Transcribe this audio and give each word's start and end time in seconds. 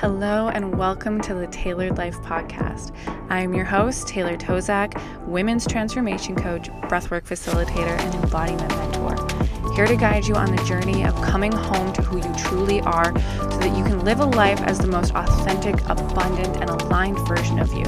Hello, 0.00 0.46
and 0.46 0.78
welcome 0.78 1.20
to 1.22 1.34
the 1.34 1.48
Tailored 1.48 1.98
Life 1.98 2.18
Podcast. 2.18 2.94
I 3.30 3.40
am 3.40 3.52
your 3.52 3.64
host, 3.64 4.06
Taylor 4.06 4.36
Tozak, 4.36 4.94
women's 5.26 5.66
transformation 5.66 6.36
coach, 6.36 6.68
breathwork 6.82 7.24
facilitator, 7.24 7.98
and 7.98 8.14
embodiment 8.14 8.68
mentor. 8.68 9.74
Here 9.74 9.88
to 9.88 9.96
guide 9.96 10.24
you 10.24 10.36
on 10.36 10.54
the 10.54 10.62
journey 10.62 11.04
of 11.04 11.20
coming 11.20 11.50
home 11.50 11.92
to 11.94 12.02
who 12.02 12.18
you 12.18 12.34
truly 12.36 12.80
are 12.82 13.06
so 13.50 13.58
that 13.58 13.76
you 13.76 13.82
can 13.82 14.04
live 14.04 14.20
a 14.20 14.24
life 14.24 14.60
as 14.60 14.78
the 14.78 14.86
most 14.86 15.12
authentic, 15.16 15.74
abundant, 15.88 16.58
and 16.58 16.70
aligned 16.70 17.18
version 17.26 17.58
of 17.58 17.74
you. 17.74 17.82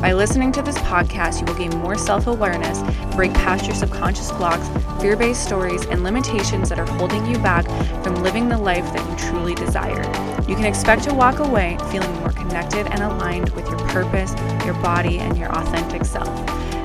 By 0.00 0.12
listening 0.12 0.52
to 0.52 0.62
this 0.62 0.78
podcast, 0.78 1.40
you 1.40 1.46
will 1.46 1.58
gain 1.58 1.76
more 1.80 1.98
self 1.98 2.28
awareness, 2.28 2.80
break 3.16 3.34
past 3.34 3.66
your 3.66 3.74
subconscious 3.74 4.30
blocks, 4.30 4.68
fear 5.02 5.16
based 5.16 5.42
stories, 5.42 5.84
and 5.86 6.04
limitations 6.04 6.68
that 6.68 6.78
are 6.78 6.86
holding 6.86 7.26
you 7.26 7.38
back 7.38 7.64
from 8.04 8.14
living 8.22 8.48
the 8.48 8.56
life 8.56 8.84
that 8.92 9.10
you 9.10 9.28
truly 9.28 9.56
desire. 9.56 10.29
You 10.50 10.56
can 10.56 10.64
expect 10.64 11.04
to 11.04 11.14
walk 11.14 11.38
away 11.38 11.78
feeling 11.92 12.12
more 12.14 12.32
connected 12.32 12.88
and 12.88 13.04
aligned 13.04 13.50
with 13.50 13.68
your 13.68 13.78
purpose, 13.86 14.34
your 14.64 14.74
body, 14.82 15.20
and 15.20 15.38
your 15.38 15.48
authentic 15.56 16.04
self. 16.04 16.28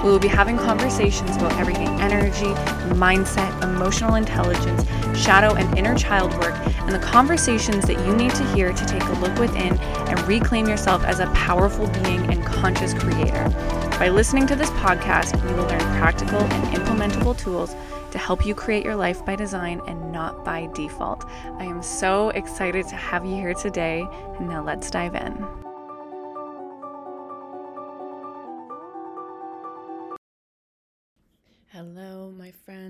We 0.03 0.11
will 0.11 0.19
be 0.19 0.27
having 0.27 0.55
conversations 0.55 1.35
about 1.35 1.51
everything 1.53 1.87
energy, 1.99 2.53
mindset, 2.93 3.63
emotional 3.63 4.15
intelligence, 4.15 4.87
shadow 5.19 5.55
and 5.55 5.75
inner 5.75 5.95
child 5.95 6.31
work, 6.43 6.53
and 6.81 6.91
the 6.91 6.99
conversations 6.99 7.87
that 7.87 8.05
you 8.05 8.15
need 8.15 8.35
to 8.35 8.43
hear 8.53 8.71
to 8.71 8.85
take 8.85 9.01
a 9.01 9.13
look 9.13 9.35
within 9.39 9.75
and 9.79 10.27
reclaim 10.27 10.67
yourself 10.67 11.03
as 11.03 11.19
a 11.19 11.25
powerful 11.31 11.87
being 11.87 12.31
and 12.31 12.45
conscious 12.45 12.93
creator. 12.93 13.49
By 13.97 14.09
listening 14.09 14.45
to 14.45 14.55
this 14.55 14.69
podcast, 14.71 15.41
you 15.41 15.55
will 15.55 15.65
learn 15.65 15.79
practical 15.99 16.39
and 16.39 16.77
implementable 16.77 17.35
tools 17.35 17.75
to 18.15 18.19
help 18.19 18.45
you 18.45 18.55
create 18.55 18.85
your 18.85 18.95
life 18.95 19.25
by 19.25 19.35
design 19.35 19.81
and 19.87 20.09
not 20.09 20.45
by 20.45 20.67
default. 20.67 21.25
I 21.59 21.65
am 21.65 21.83
so 21.83 22.29
excited 22.29 22.87
to 22.87 22.95
have 22.95 23.25
you 23.25 23.35
here 23.35 23.53
today, 23.53 24.07
and 24.39 24.47
now 24.47 24.63
let's 24.63 24.89
dive 24.89 25.15
in. 25.15 25.64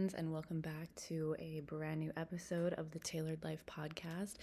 Friends, 0.06 0.14
and 0.14 0.31
welcome 0.31 0.61
back 0.61 0.94
to 0.95 1.36
a 1.39 1.61
brand 1.61 2.00
new 2.00 2.11
episode 2.16 2.73
of 2.73 2.92
the 2.92 3.00
Tailored 3.00 3.44
Life 3.44 3.64
Podcast. 3.66 4.36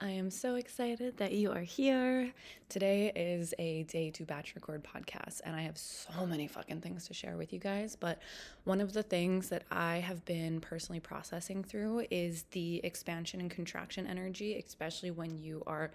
I 0.00 0.10
am 0.10 0.28
so 0.28 0.56
excited 0.56 1.18
that 1.18 1.30
you 1.30 1.52
are 1.52 1.60
here. 1.60 2.32
Today 2.68 3.12
is 3.14 3.54
a 3.60 3.84
day 3.84 4.10
to 4.10 4.24
batch 4.24 4.56
record 4.56 4.82
podcast, 4.82 5.40
and 5.44 5.54
I 5.54 5.62
have 5.62 5.78
so 5.78 6.26
many 6.26 6.48
fucking 6.48 6.80
things 6.80 7.06
to 7.06 7.14
share 7.14 7.36
with 7.36 7.52
you 7.52 7.60
guys. 7.60 7.94
But 7.94 8.18
one 8.64 8.80
of 8.80 8.92
the 8.92 9.04
things 9.04 9.50
that 9.50 9.62
I 9.70 9.98
have 9.98 10.24
been 10.24 10.60
personally 10.60 10.98
processing 10.98 11.62
through 11.62 12.06
is 12.10 12.46
the 12.50 12.80
expansion 12.82 13.40
and 13.40 13.50
contraction 13.50 14.08
energy, 14.08 14.56
especially 14.56 15.12
when 15.12 15.38
you 15.38 15.62
are 15.64 15.92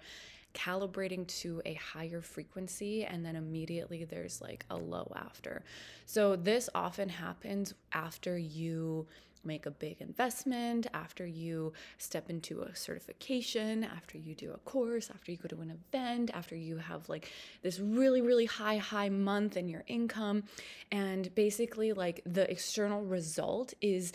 calibrating 0.54 1.26
to 1.26 1.62
a 1.64 1.74
higher 1.74 2.20
frequency 2.20 3.04
and 3.04 3.24
then 3.24 3.36
immediately 3.36 4.04
there's 4.04 4.40
like 4.40 4.64
a 4.70 4.76
low 4.76 5.12
after. 5.16 5.62
So 6.06 6.36
this 6.36 6.68
often 6.74 7.08
happens 7.08 7.74
after 7.92 8.36
you 8.36 9.06
make 9.44 9.66
a 9.66 9.70
big 9.70 10.00
investment, 10.00 10.86
after 10.92 11.26
you 11.26 11.72
step 11.98 12.28
into 12.28 12.62
a 12.62 12.74
certification, 12.76 13.84
after 13.84 14.18
you 14.18 14.34
do 14.34 14.52
a 14.52 14.58
course, 14.58 15.10
after 15.10 15.32
you 15.32 15.38
go 15.38 15.48
to 15.48 15.60
an 15.60 15.70
event, 15.70 16.30
after 16.34 16.54
you 16.54 16.76
have 16.76 17.08
like 17.08 17.30
this 17.62 17.78
really, 17.80 18.20
really 18.20 18.46
high, 18.46 18.76
high 18.76 19.08
month 19.08 19.56
in 19.56 19.68
your 19.68 19.84
income. 19.86 20.44
And 20.92 21.34
basically, 21.34 21.92
like 21.92 22.20
the 22.26 22.50
external 22.50 23.02
result 23.02 23.74
is 23.80 24.12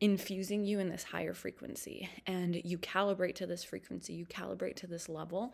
infusing 0.00 0.64
you 0.64 0.78
in 0.78 0.88
this 0.88 1.02
higher 1.02 1.34
frequency 1.34 2.08
and 2.26 2.60
you 2.64 2.78
calibrate 2.78 3.34
to 3.34 3.46
this 3.46 3.64
frequency 3.64 4.12
you 4.12 4.24
calibrate 4.26 4.76
to 4.76 4.86
this 4.86 5.08
level 5.08 5.52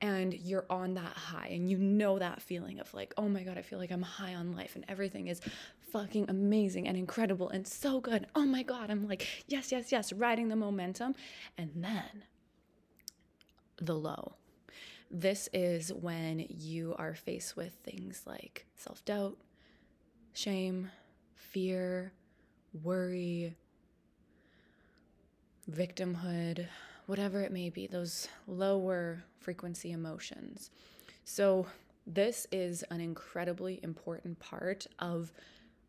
and 0.00 0.34
you're 0.34 0.66
on 0.68 0.94
that 0.94 1.12
high 1.12 1.48
and 1.52 1.70
you 1.70 1.78
know 1.78 2.18
that 2.18 2.42
feeling 2.42 2.80
of 2.80 2.92
like 2.92 3.14
oh 3.16 3.28
my 3.28 3.44
god 3.44 3.56
i 3.56 3.62
feel 3.62 3.78
like 3.78 3.92
i'm 3.92 4.02
high 4.02 4.34
on 4.34 4.52
life 4.56 4.74
and 4.74 4.84
everything 4.88 5.28
is 5.28 5.40
fucking 5.94 6.28
amazing 6.28 6.88
and 6.88 6.96
incredible 6.96 7.48
and 7.50 7.68
so 7.68 8.00
good. 8.00 8.26
Oh 8.34 8.44
my 8.44 8.64
god. 8.64 8.90
I'm 8.90 9.06
like 9.06 9.44
yes 9.46 9.70
yes 9.70 9.92
yes 9.92 10.12
riding 10.12 10.48
the 10.48 10.56
momentum. 10.56 11.14
And 11.56 11.70
then 11.76 12.24
the 13.76 13.94
low. 13.94 14.34
This 15.08 15.48
is 15.52 15.92
when 15.92 16.46
you 16.48 16.96
are 16.98 17.14
faced 17.14 17.56
with 17.56 17.74
things 17.84 18.24
like 18.26 18.66
self-doubt 18.74 19.38
shame 20.32 20.90
fear 21.36 22.12
worry 22.82 23.54
victimhood, 25.70 26.66
whatever 27.06 27.40
it 27.40 27.52
may 27.52 27.70
be, 27.70 27.86
those 27.86 28.28
lower 28.46 29.24
frequency 29.38 29.92
emotions. 29.92 30.70
So, 31.24 31.66
this 32.06 32.46
is 32.52 32.82
an 32.90 33.00
incredibly 33.00 33.80
important 33.82 34.38
part 34.38 34.86
of 34.98 35.32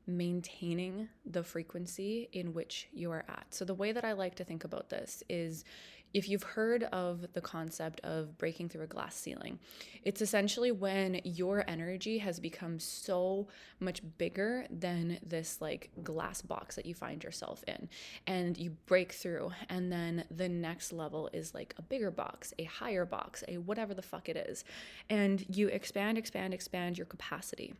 maintaining 0.07 1.09
the 1.25 1.43
frequency 1.43 2.29
in 2.31 2.53
which 2.53 2.87
you 2.93 3.11
are 3.11 3.25
at. 3.27 3.47
So, 3.49 3.65
the 3.65 3.73
way 3.73 3.91
that 3.91 4.05
I 4.05 4.13
like 4.13 4.35
to 4.35 4.45
think 4.45 4.63
about 4.63 4.89
this 4.89 5.23
is 5.29 5.65
if 6.13 6.29
you've 6.29 6.43
heard 6.43 6.83
of 6.83 7.25
the 7.33 7.41
concept 7.41 7.99
of 8.01 8.37
breaking 8.37 8.69
through 8.69 8.83
a 8.83 8.87
glass 8.87 9.15
ceiling, 9.15 9.59
it's 10.03 10.21
essentially 10.21 10.71
when 10.71 11.19
your 11.23 11.65
energy 11.67 12.19
has 12.19 12.39
become 12.39 12.79
so 12.79 13.47
much 13.79 14.01
bigger 14.17 14.65
than 14.69 15.19
this 15.25 15.59
like 15.59 15.89
glass 16.03 16.41
box 16.41 16.75
that 16.75 16.85
you 16.85 16.93
find 16.93 17.23
yourself 17.23 17.63
in, 17.67 17.89
and 18.27 18.57
you 18.57 18.71
break 18.85 19.11
through. 19.11 19.51
And 19.69 19.91
then 19.91 20.23
the 20.31 20.47
next 20.47 20.93
level 20.93 21.29
is 21.33 21.53
like 21.53 21.73
a 21.77 21.81
bigger 21.81 22.11
box, 22.11 22.53
a 22.57 22.63
higher 22.63 23.05
box, 23.05 23.43
a 23.47 23.57
whatever 23.57 23.93
the 23.93 24.01
fuck 24.01 24.29
it 24.29 24.37
is. 24.37 24.63
And 25.09 25.45
you 25.53 25.67
expand, 25.67 26.17
expand, 26.17 26.53
expand 26.53 26.97
your 26.97 27.07
capacity. 27.07 27.73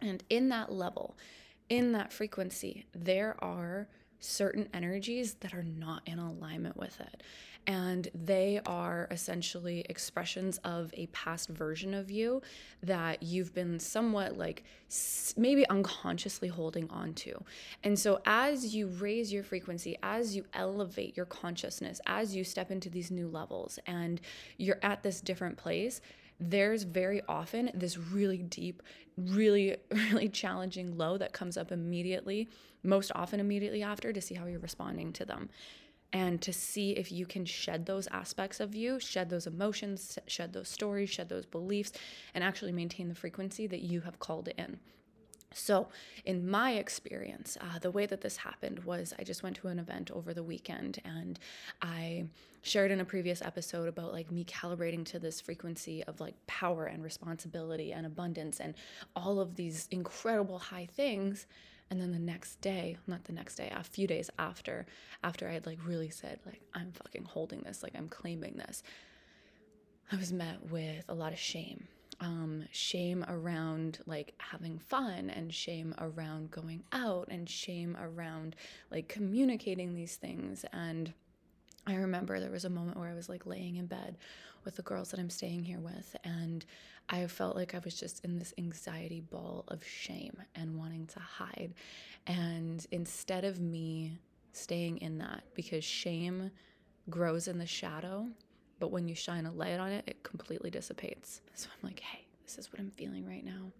And 0.00 0.22
in 0.30 0.48
that 0.50 0.70
level, 0.70 1.16
in 1.68 1.92
that 1.92 2.12
frequency, 2.12 2.86
there 2.94 3.36
are 3.42 3.88
certain 4.20 4.68
energies 4.74 5.34
that 5.40 5.54
are 5.54 5.62
not 5.62 6.02
in 6.06 6.18
alignment 6.18 6.76
with 6.76 7.00
it. 7.00 7.22
And 7.66 8.08
they 8.14 8.60
are 8.64 9.08
essentially 9.10 9.84
expressions 9.90 10.56
of 10.64 10.90
a 10.94 11.06
past 11.08 11.50
version 11.50 11.92
of 11.92 12.10
you 12.10 12.40
that 12.82 13.22
you've 13.22 13.52
been 13.54 13.78
somewhat 13.78 14.38
like 14.38 14.64
maybe 15.36 15.68
unconsciously 15.68 16.48
holding 16.48 16.88
on 16.88 17.12
to. 17.12 17.44
And 17.84 17.98
so, 17.98 18.22
as 18.24 18.74
you 18.74 18.86
raise 18.86 19.30
your 19.30 19.42
frequency, 19.42 19.98
as 20.02 20.34
you 20.34 20.46
elevate 20.54 21.14
your 21.14 21.26
consciousness, 21.26 22.00
as 22.06 22.34
you 22.34 22.42
step 22.42 22.70
into 22.70 22.88
these 22.88 23.10
new 23.10 23.28
levels 23.28 23.78
and 23.86 24.18
you're 24.56 24.80
at 24.82 25.02
this 25.02 25.20
different 25.20 25.58
place, 25.58 26.00
there's 26.40 26.84
very 26.84 27.20
often 27.28 27.70
this 27.74 27.98
really 27.98 28.38
deep, 28.38 28.82
really, 29.16 29.76
really 29.90 30.28
challenging 30.28 30.96
low 30.96 31.18
that 31.18 31.32
comes 31.32 31.56
up 31.56 31.72
immediately, 31.72 32.48
most 32.82 33.10
often 33.14 33.40
immediately 33.40 33.82
after, 33.82 34.12
to 34.12 34.20
see 34.20 34.34
how 34.34 34.46
you're 34.46 34.60
responding 34.60 35.12
to 35.14 35.24
them 35.24 35.48
and 36.12 36.40
to 36.40 36.52
see 36.52 36.92
if 36.92 37.12
you 37.12 37.26
can 37.26 37.44
shed 37.44 37.84
those 37.84 38.06
aspects 38.08 38.60
of 38.60 38.74
you, 38.74 38.98
shed 38.98 39.28
those 39.28 39.46
emotions, 39.46 40.18
shed 40.26 40.52
those 40.52 40.68
stories, 40.68 41.10
shed 41.10 41.28
those 41.28 41.44
beliefs, 41.44 41.92
and 42.34 42.42
actually 42.42 42.72
maintain 42.72 43.08
the 43.08 43.14
frequency 43.14 43.66
that 43.66 43.82
you 43.82 44.00
have 44.00 44.18
called 44.18 44.48
in. 44.56 44.78
So, 45.54 45.88
in 46.24 46.48
my 46.48 46.72
experience, 46.72 47.56
uh, 47.60 47.78
the 47.78 47.90
way 47.90 48.04
that 48.06 48.20
this 48.20 48.36
happened 48.36 48.84
was 48.84 49.14
I 49.18 49.24
just 49.24 49.42
went 49.42 49.56
to 49.56 49.68
an 49.68 49.78
event 49.78 50.10
over 50.10 50.34
the 50.34 50.42
weekend 50.42 51.00
and 51.04 51.38
I 51.80 52.26
shared 52.62 52.90
in 52.90 53.00
a 53.00 53.04
previous 53.04 53.40
episode 53.40 53.88
about 53.88 54.12
like 54.12 54.30
me 54.30 54.44
calibrating 54.44 55.06
to 55.06 55.18
this 55.18 55.40
frequency 55.40 56.04
of 56.04 56.20
like 56.20 56.34
power 56.46 56.84
and 56.84 57.02
responsibility 57.02 57.92
and 57.92 58.04
abundance 58.04 58.60
and 58.60 58.74
all 59.16 59.40
of 59.40 59.56
these 59.56 59.88
incredible 59.90 60.58
high 60.58 60.86
things. 60.86 61.46
And 61.90 61.98
then 61.98 62.12
the 62.12 62.18
next 62.18 62.60
day, 62.60 62.98
not 63.06 63.24
the 63.24 63.32
next 63.32 63.54
day, 63.54 63.72
a 63.74 63.82
few 63.82 64.06
days 64.06 64.28
after, 64.38 64.84
after 65.24 65.48
I 65.48 65.54
had 65.54 65.64
like 65.64 65.78
really 65.86 66.10
said, 66.10 66.40
like, 66.44 66.60
I'm 66.74 66.92
fucking 66.92 67.24
holding 67.24 67.60
this, 67.60 67.82
like, 67.82 67.94
I'm 67.96 68.08
claiming 68.10 68.56
this, 68.56 68.82
I 70.12 70.16
was 70.16 70.30
met 70.30 70.70
with 70.70 71.06
a 71.08 71.14
lot 71.14 71.32
of 71.32 71.38
shame 71.38 71.88
um, 72.20 72.64
shame 72.72 73.24
around 73.28 74.00
like 74.06 74.34
having 74.38 74.78
fun 74.78 75.30
and 75.30 75.54
shame 75.54 75.94
around 75.98 76.50
going 76.50 76.82
out 76.92 77.28
and 77.30 77.48
shame 77.48 77.96
around 78.00 78.56
like 78.90 79.08
communicating 79.08 79.94
these 79.94 80.16
things 80.16 80.64
and 80.72 81.12
I 81.88 81.94
remember 81.94 82.38
there 82.38 82.50
was 82.50 82.66
a 82.66 82.70
moment 82.70 82.98
where 82.98 83.08
I 83.08 83.14
was 83.14 83.30
like 83.30 83.46
laying 83.46 83.76
in 83.76 83.86
bed 83.86 84.18
with 84.62 84.76
the 84.76 84.82
girls 84.82 85.10
that 85.10 85.18
I'm 85.18 85.30
staying 85.30 85.64
here 85.64 85.78
with, 85.80 86.14
and 86.22 86.62
I 87.08 87.26
felt 87.26 87.56
like 87.56 87.74
I 87.74 87.78
was 87.78 87.98
just 87.98 88.22
in 88.24 88.38
this 88.38 88.52
anxiety 88.58 89.20
ball 89.20 89.64
of 89.68 89.82
shame 89.82 90.36
and 90.54 90.76
wanting 90.76 91.06
to 91.06 91.18
hide. 91.18 91.72
And 92.26 92.86
instead 92.90 93.44
of 93.44 93.58
me 93.60 94.18
staying 94.52 94.98
in 94.98 95.16
that, 95.18 95.44
because 95.54 95.82
shame 95.82 96.50
grows 97.08 97.48
in 97.48 97.56
the 97.56 97.66
shadow, 97.66 98.26
but 98.78 98.90
when 98.90 99.08
you 99.08 99.14
shine 99.14 99.46
a 99.46 99.52
light 99.52 99.78
on 99.78 99.90
it, 99.90 100.04
it 100.06 100.22
completely 100.22 100.70
dissipates. 100.70 101.40
So 101.54 101.68
I'm 101.72 101.88
like, 101.88 102.00
hey, 102.00 102.24
this 102.44 102.58
is 102.58 102.72
what 102.72 102.80
I'm 102.80 102.90
feeling 102.90 103.26
right 103.26 103.44
now. 103.44 103.72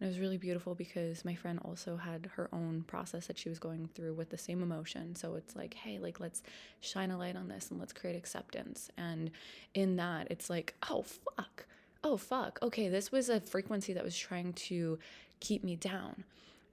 And 0.00 0.06
it 0.06 0.06
was 0.06 0.18
really 0.18 0.38
beautiful 0.38 0.74
because 0.74 1.24
my 1.24 1.34
friend 1.34 1.60
also 1.64 1.96
had 1.96 2.30
her 2.34 2.48
own 2.52 2.84
process 2.86 3.26
that 3.28 3.38
she 3.38 3.48
was 3.48 3.58
going 3.58 3.88
through 3.94 4.14
with 4.14 4.30
the 4.30 4.38
same 4.38 4.62
emotion. 4.62 5.14
So 5.14 5.34
it's 5.34 5.54
like, 5.54 5.74
hey, 5.74 5.98
like 5.98 6.18
let's 6.18 6.42
shine 6.80 7.10
a 7.10 7.18
light 7.18 7.36
on 7.36 7.48
this 7.48 7.70
and 7.70 7.78
let's 7.78 7.92
create 7.92 8.16
acceptance. 8.16 8.90
And 8.96 9.30
in 9.74 9.96
that, 9.96 10.26
it's 10.30 10.50
like, 10.50 10.74
oh, 10.90 11.02
fuck. 11.02 11.66
Oh, 12.02 12.16
fuck. 12.16 12.58
Okay, 12.60 12.88
this 12.88 13.12
was 13.12 13.28
a 13.28 13.40
frequency 13.40 13.92
that 13.92 14.04
was 14.04 14.16
trying 14.16 14.52
to 14.54 14.98
keep 15.40 15.62
me 15.62 15.76
down 15.76 16.24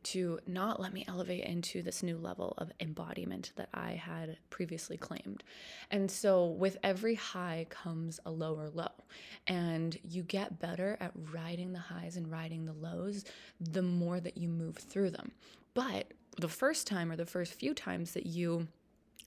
to 0.04 0.40
not 0.48 0.80
let 0.80 0.94
me 0.94 1.06
elevate 1.08 1.44
into 1.44 1.82
this 1.82 2.04
new 2.04 2.18
level 2.18 2.54
of 2.58 2.72
embodiment 2.80 3.52
that 3.56 3.70
I 3.74 3.92
had 3.92 4.38
previously 4.50 4.98
claimed. 4.98 5.44
And 5.90 6.10
so, 6.10 6.48
with 6.48 6.78
every 6.84 7.16
high 7.16 7.68
comes 7.70 8.20
a 8.26 8.32
lower 8.32 8.70
low, 8.70 8.92
and 9.48 9.98
you 10.04 10.24
get 10.24 10.60
better 10.60 10.98
at 11.00 11.12
riding 11.32 11.74
the 11.74 11.80
highs 11.80 12.18
and 12.18 12.32
riding 12.32 12.66
the 12.66 12.74
lows 12.74 13.26
the 13.60 13.82
more 13.82 14.20
that 14.20 14.38
you 14.38 14.48
move 14.48 14.78
through 14.78 15.12
them. 15.12 15.32
But 15.74 16.12
the 16.38 16.50
first 16.50 16.88
time 16.88 17.12
or 17.12 17.16
the 17.16 17.26
first 17.26 17.54
few 17.54 17.74
times 17.74 18.12
that 18.12 18.26
you 18.26 18.68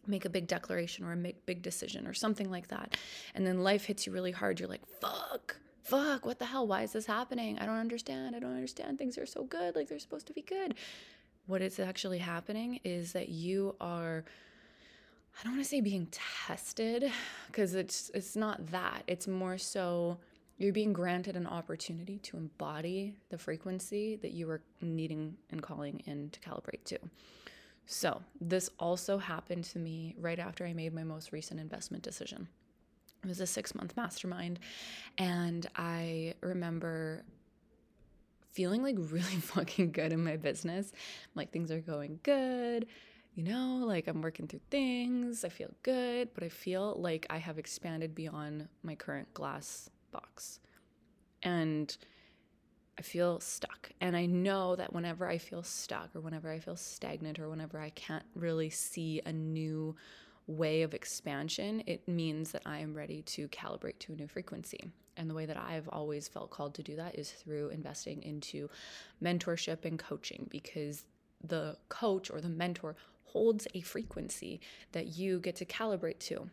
make 0.07 0.25
a 0.25 0.31
big 0.31 0.47
declaration 0.47 1.05
or 1.05 1.13
a 1.13 1.33
big 1.47 1.63
decision 1.63 2.07
or 2.07 2.15
something 2.15 2.51
like 2.51 2.69
that, 2.69 2.97
and 3.35 3.47
then 3.47 3.63
life 3.63 3.85
hits 3.85 4.07
you 4.07 4.13
really 4.13 4.33
hard, 4.33 4.61
you're 4.61 4.69
like, 4.69 4.87
fuck 5.01 5.57
fuck, 5.85 6.27
what 6.27 6.39
the 6.39 6.47
hell? 6.47 6.67
Why 6.67 6.83
is 6.83 6.93
this 6.93 7.07
happening? 7.07 7.59
I 7.59 7.67
don't 7.67 7.79
understand. 7.79 8.35
I 8.35 8.41
don't 8.41 8.55
understand. 8.55 8.99
Things 8.99 9.19
are 9.19 9.27
so 9.27 9.45
good, 9.45 9.77
like 9.77 9.89
they're 9.89 9.99
supposed 9.99 10.27
to 10.27 10.33
be 10.33 10.43
good. 10.43 10.75
What 11.47 11.63
is 11.63 11.79
actually 11.79 12.19
happening 12.19 12.81
is 12.85 13.13
that 13.13 13.29
you 13.29 13.77
are 13.81 14.25
I 15.39 15.43
don't 15.43 15.55
want 15.55 15.65
to 15.65 15.69
say 15.69 15.81
being 15.81 16.07
tested 16.47 17.11
because 17.49 17.75
it's 17.75 18.11
it's 18.15 18.37
not 18.37 18.71
that. 18.71 19.03
It's 19.07 19.27
more 19.27 19.59
so 19.59 20.19
you're 20.59 20.73
being 20.73 20.93
granted 20.93 21.37
an 21.37 21.47
opportunity 21.47 22.19
to 22.19 22.37
embody 22.37 23.15
the 23.29 23.39
frequency 23.39 24.17
that 24.17 24.33
you 24.33 24.49
are 24.49 24.61
needing 24.81 25.37
and 25.51 25.61
calling 25.61 26.01
in 26.07 26.31
to 26.31 26.41
calibrate 26.41 26.85
to. 26.85 26.99
So, 27.87 28.23
this 28.41 28.71
also 28.79 29.19
happened 29.19 29.65
to 29.65 29.79
me 29.79 30.15
right 30.19 30.39
after 30.39 30.65
I 30.65 30.73
made 30.73 30.95
my 30.95 31.05
most 31.05 31.33
recent 31.33 31.61
investment 31.61 32.03
decision. 32.05 32.49
It 33.25 33.29
was 33.29 33.41
a 33.41 33.47
six 33.47 33.75
month 33.75 33.97
mastermind. 33.97 34.59
And 35.19 35.67
I 35.77 36.35
remember 36.41 37.25
feeling 38.53 38.83
like 38.83 38.97
really 38.99 39.23
fucking 39.41 39.93
good 39.93 40.13
in 40.13 40.23
my 40.23 40.37
business. 40.37 40.93
Like 41.35 41.51
things 41.51 41.71
are 41.71 41.81
going 41.81 42.21
good, 42.23 42.87
you 43.35 43.43
know, 43.43 43.83
like 43.85 44.07
I'm 44.07 44.23
working 44.23 44.47
through 44.47 44.61
things. 44.71 45.45
I 45.45 45.49
feel 45.49 45.71
good, 45.83 46.29
but 46.35 46.45
I 46.45 46.49
feel 46.49 46.97
like 46.99 47.27
I 47.31 47.39
have 47.39 47.59
expanded 47.59 48.15
beyond 48.15 48.69
my 48.83 48.95
current 48.95 49.33
glass 49.35 49.91
box. 50.13 50.61
And 51.43 51.97
I 52.97 53.03
feel 53.03 53.41
stuck. 53.41 53.91
And 54.01 54.17
I 54.17 54.27
know 54.27 54.77
that 54.77 54.93
whenever 54.93 55.29
I 55.29 55.39
feel 55.39 55.65
stuck 55.65 56.15
or 56.15 56.21
whenever 56.21 56.51
I 56.51 56.61
feel 56.61 56.77
stagnant 56.77 57.41
or 57.41 57.49
whenever 57.49 57.81
I 57.81 57.91
can't 57.91 58.25
really 58.37 58.71
see 58.71 59.21
a 59.27 59.33
new 59.33 59.97
way 60.47 60.83
of 60.83 60.95
expansion, 60.95 61.83
it 61.87 62.07
means 62.07 62.53
that 62.53 62.63
I 62.67 62.79
am 62.79 62.95
ready 62.95 63.23
to 63.23 63.49
calibrate 63.49 63.99
to 64.01 64.13
a 64.13 64.17
new 64.17 64.27
frequency. 64.29 64.91
And 65.17 65.31
the 65.31 65.35
way 65.35 65.47
that 65.47 65.57
I've 65.57 65.89
always 65.89 66.29
felt 66.29 66.51
called 66.51 66.75
to 66.75 66.83
do 66.83 66.97
that 66.97 67.19
is 67.19 67.31
through 67.31 67.69
investing 67.69 68.23
into 68.23 68.69
mentorship 69.23 69.85
and 69.85 69.99
coaching 69.99 70.49
because 70.51 71.05
the 71.43 71.77
coach 71.89 72.31
or 72.31 72.41
the 72.41 72.49
mentor 72.49 72.97
holds 73.25 73.67
a 73.75 73.81
frequency 73.81 74.61
that 74.93 75.17
you 75.17 75.39
get 75.41 75.57
to 75.57 75.65
calibrate 75.65 76.19
to. 76.21 76.49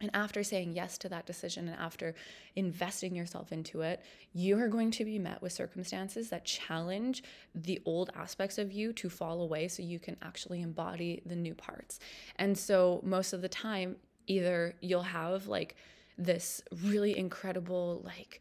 And 0.00 0.10
after 0.14 0.42
saying 0.42 0.72
yes 0.72 0.96
to 0.98 1.08
that 1.10 1.26
decision 1.26 1.68
and 1.68 1.76
after 1.78 2.14
investing 2.56 3.14
yourself 3.14 3.52
into 3.52 3.82
it, 3.82 4.02
you 4.32 4.58
are 4.58 4.68
going 4.68 4.90
to 4.92 5.04
be 5.04 5.18
met 5.18 5.42
with 5.42 5.52
circumstances 5.52 6.30
that 6.30 6.44
challenge 6.44 7.22
the 7.54 7.80
old 7.84 8.10
aspects 8.16 8.56
of 8.56 8.72
you 8.72 8.92
to 8.94 9.10
fall 9.10 9.42
away 9.42 9.68
so 9.68 9.82
you 9.82 9.98
can 9.98 10.16
actually 10.22 10.62
embody 10.62 11.22
the 11.26 11.36
new 11.36 11.54
parts. 11.54 11.98
And 12.36 12.56
so, 12.56 13.00
most 13.04 13.32
of 13.32 13.42
the 13.42 13.48
time, 13.48 13.96
either 14.26 14.74
you'll 14.80 15.02
have 15.02 15.48
like 15.48 15.76
this 16.16 16.62
really 16.84 17.16
incredible, 17.18 18.02
like, 18.04 18.40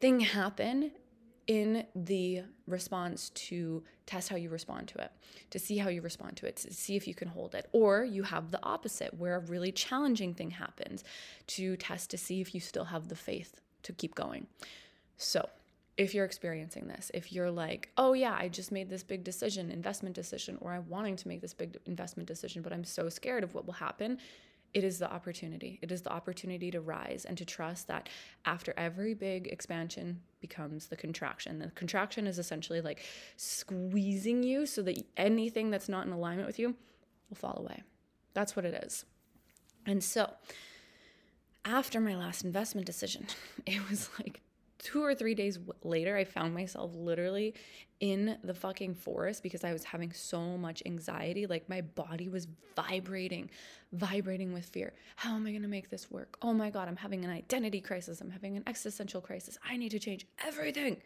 thing 0.00 0.20
happen 0.20 0.92
in 1.46 1.84
the 1.94 2.42
response 2.66 3.30
to 3.30 3.82
test 4.06 4.28
how 4.28 4.36
you 4.36 4.48
respond 4.50 4.88
to 4.88 5.00
it, 5.00 5.10
to 5.50 5.58
see 5.58 5.78
how 5.78 5.88
you 5.88 6.02
respond 6.02 6.36
to 6.36 6.46
it, 6.46 6.56
to 6.56 6.72
see 6.72 6.96
if 6.96 7.06
you 7.06 7.14
can 7.14 7.28
hold 7.28 7.54
it. 7.54 7.68
Or 7.72 8.04
you 8.04 8.22
have 8.22 8.50
the 8.50 8.60
opposite, 8.62 9.14
where 9.14 9.36
a 9.36 9.40
really 9.40 9.72
challenging 9.72 10.34
thing 10.34 10.50
happens 10.50 11.04
to 11.48 11.76
test 11.76 12.10
to 12.10 12.18
see 12.18 12.40
if 12.40 12.54
you 12.54 12.60
still 12.60 12.84
have 12.84 13.08
the 13.08 13.16
faith 13.16 13.60
to 13.82 13.92
keep 13.92 14.14
going. 14.14 14.46
So, 15.16 15.48
if 15.96 16.14
you're 16.14 16.24
experiencing 16.24 16.88
this, 16.88 17.10
if 17.12 17.30
you're 17.30 17.50
like, 17.50 17.90
oh 17.98 18.14
yeah, 18.14 18.34
I 18.38 18.48
just 18.48 18.72
made 18.72 18.88
this 18.88 19.02
big 19.02 19.22
decision, 19.22 19.70
investment 19.70 20.14
decision, 20.14 20.56
or 20.62 20.72
I'm 20.72 20.88
wanting 20.88 21.16
to 21.16 21.28
make 21.28 21.42
this 21.42 21.52
big 21.52 21.76
investment 21.84 22.26
decision, 22.26 22.62
but 22.62 22.72
I'm 22.72 22.84
so 22.84 23.10
scared 23.10 23.44
of 23.44 23.54
what 23.54 23.66
will 23.66 23.74
happen, 23.74 24.16
it 24.72 24.84
is 24.84 24.98
the 24.98 25.10
opportunity. 25.10 25.78
It 25.82 25.90
is 25.90 26.02
the 26.02 26.12
opportunity 26.12 26.70
to 26.70 26.80
rise 26.80 27.24
and 27.24 27.36
to 27.38 27.44
trust 27.44 27.88
that 27.88 28.08
after 28.44 28.72
every 28.76 29.14
big 29.14 29.48
expansion 29.48 30.20
becomes 30.40 30.86
the 30.86 30.96
contraction. 30.96 31.58
The 31.58 31.70
contraction 31.70 32.26
is 32.26 32.38
essentially 32.38 32.80
like 32.80 33.00
squeezing 33.36 34.42
you 34.42 34.66
so 34.66 34.82
that 34.82 35.02
anything 35.16 35.70
that's 35.70 35.88
not 35.88 36.06
in 36.06 36.12
alignment 36.12 36.46
with 36.46 36.58
you 36.58 36.76
will 37.28 37.36
fall 37.36 37.58
away. 37.58 37.82
That's 38.34 38.54
what 38.54 38.64
it 38.64 38.74
is. 38.84 39.04
And 39.86 40.04
so, 40.04 40.30
after 41.64 42.00
my 42.00 42.16
last 42.16 42.44
investment 42.44 42.86
decision, 42.86 43.26
it 43.66 43.88
was 43.90 44.08
like 44.18 44.40
two 44.80 45.02
or 45.02 45.14
three 45.14 45.34
days 45.34 45.58
later, 45.84 46.16
I 46.16 46.24
found 46.24 46.54
myself 46.54 46.90
literally 46.94 47.54
in 48.00 48.38
the 48.42 48.54
fucking 48.54 48.94
forest 48.94 49.42
because 49.42 49.62
I 49.62 49.72
was 49.72 49.84
having 49.84 50.12
so 50.12 50.56
much 50.56 50.82
anxiety. 50.86 51.46
Like 51.46 51.68
my 51.68 51.82
body 51.82 52.28
was 52.28 52.48
vibrating, 52.74 53.50
vibrating 53.92 54.52
with 54.52 54.64
fear. 54.64 54.94
How 55.16 55.34
am 55.34 55.46
I 55.46 55.50
going 55.50 55.62
to 55.62 55.68
make 55.68 55.90
this 55.90 56.10
work? 56.10 56.36
Oh 56.40 56.52
my 56.54 56.70
God, 56.70 56.88
I'm 56.88 56.96
having 56.96 57.24
an 57.24 57.30
identity 57.30 57.80
crisis. 57.80 58.20
I'm 58.20 58.30
having 58.30 58.56
an 58.56 58.64
existential 58.66 59.20
crisis. 59.20 59.58
I 59.68 59.76
need 59.76 59.90
to 59.90 59.98
change 59.98 60.26
everything, 60.44 60.96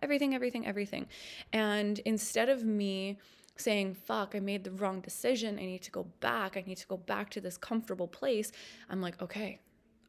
everything, 0.00 0.34
everything, 0.34 0.66
everything. 0.66 1.06
And 1.52 1.98
instead 2.00 2.48
of 2.48 2.64
me, 2.64 3.18
saying, 3.56 3.94
fuck, 3.94 4.34
I 4.34 4.40
made 4.40 4.64
the 4.64 4.72
wrong 4.72 5.00
decision. 5.00 5.60
I 5.60 5.64
need 5.64 5.82
to 5.82 5.92
go 5.92 6.08
back. 6.18 6.56
I 6.56 6.64
need 6.66 6.78
to 6.78 6.88
go 6.88 6.96
back 6.96 7.30
to 7.30 7.40
this 7.40 7.56
comfortable 7.56 8.08
place. 8.08 8.50
I'm 8.90 9.00
like, 9.00 9.22
okay, 9.22 9.60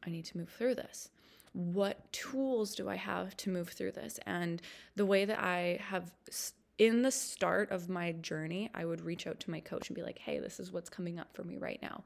I 0.04 0.10
need 0.10 0.24
to 0.24 0.36
move 0.36 0.48
through 0.48 0.74
this 0.74 1.10
what 1.56 2.12
tools 2.12 2.74
do 2.74 2.88
I 2.88 2.96
have 2.96 3.34
to 3.38 3.50
move 3.50 3.70
through 3.70 3.92
this? 3.92 4.20
And 4.26 4.60
the 4.94 5.06
way 5.06 5.24
that 5.24 5.38
I 5.42 5.80
have 5.88 6.12
in 6.78 7.00
the 7.00 7.10
start 7.10 7.70
of 7.70 7.88
my 7.88 8.12
journey, 8.12 8.70
I 8.74 8.84
would 8.84 9.00
reach 9.00 9.26
out 9.26 9.40
to 9.40 9.50
my 9.50 9.60
coach 9.60 9.88
and 9.88 9.96
be 9.96 10.02
like, 10.02 10.18
hey, 10.18 10.38
this 10.38 10.60
is 10.60 10.70
what's 10.70 10.90
coming 10.90 11.18
up 11.18 11.32
for 11.32 11.42
me 11.44 11.56
right 11.56 11.78
now. 11.80 12.04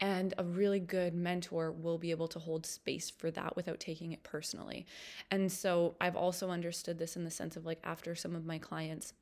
And 0.00 0.34
a 0.36 0.42
really 0.42 0.80
good 0.80 1.14
mentor 1.14 1.70
will 1.70 1.98
be 1.98 2.10
able 2.10 2.26
to 2.28 2.40
hold 2.40 2.66
space 2.66 3.08
for 3.08 3.30
that 3.30 3.54
without 3.54 3.78
taking 3.78 4.10
it 4.10 4.24
personally. 4.24 4.86
And 5.30 5.50
so 5.50 5.94
I've 6.00 6.16
also 6.16 6.50
understood 6.50 6.98
this 6.98 7.14
in 7.14 7.22
the 7.22 7.30
sense 7.30 7.56
of 7.56 7.64
like, 7.64 7.78
after 7.84 8.16
some 8.16 8.34
of 8.34 8.44
my 8.44 8.58
clients, 8.58 9.12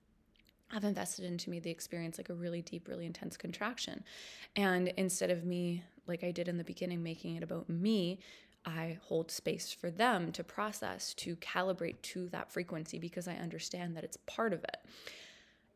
have 0.68 0.84
invested 0.84 1.24
into 1.24 1.50
me, 1.50 1.60
they 1.60 1.70
experience 1.70 2.18
like 2.18 2.30
a 2.30 2.34
really 2.34 2.62
deep, 2.62 2.88
really 2.88 3.06
intense 3.06 3.36
contraction. 3.36 4.02
And 4.56 4.88
instead 4.96 5.30
of 5.30 5.44
me, 5.44 5.84
like 6.06 6.24
I 6.24 6.30
did 6.30 6.48
in 6.48 6.56
the 6.56 6.64
beginning, 6.64 7.02
making 7.02 7.36
it 7.36 7.42
about 7.42 7.68
me, 7.68 8.18
I 8.66 8.98
hold 9.04 9.30
space 9.30 9.72
for 9.72 9.90
them 9.90 10.32
to 10.32 10.42
process, 10.42 11.14
to 11.14 11.36
calibrate 11.36 12.02
to 12.02 12.28
that 12.30 12.52
frequency 12.52 12.98
because 12.98 13.28
I 13.28 13.34
understand 13.34 13.96
that 13.96 14.04
it's 14.04 14.18
part 14.26 14.52
of 14.52 14.64
it. 14.64 14.78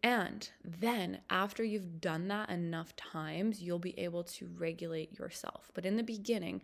And 0.03 0.49
then, 0.65 1.21
after 1.29 1.63
you've 1.63 2.01
done 2.01 2.29
that 2.29 2.49
enough 2.51 2.97
times, 2.97 3.63
you'll 3.63 3.79
be 3.79 3.99
able 3.99 4.25
to 4.25 4.49
regulate 4.57 5.19
yourself. 5.19 5.71
But 5.75 5.85
in 5.85 5.97
the 5.97 6.03
beginning, 6.03 6.63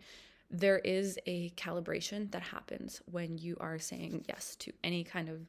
there 0.49 0.79
is 0.79 1.19
a 1.27 1.51
calibration 1.51 2.31
that 2.31 2.41
happens 2.41 3.01
when 3.11 3.37
you 3.37 3.55
are 3.59 3.79
saying 3.79 4.25
yes 4.27 4.55
to 4.57 4.73
any 4.83 5.03
kind 5.03 5.29
of 5.29 5.41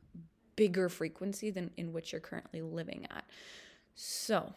bigger 0.54 0.88
frequency 0.88 1.50
than 1.50 1.70
in 1.76 1.92
which 1.92 2.12
you're 2.12 2.20
currently 2.20 2.61
living 2.61 3.06
at. 3.11 3.25
So, 3.94 4.52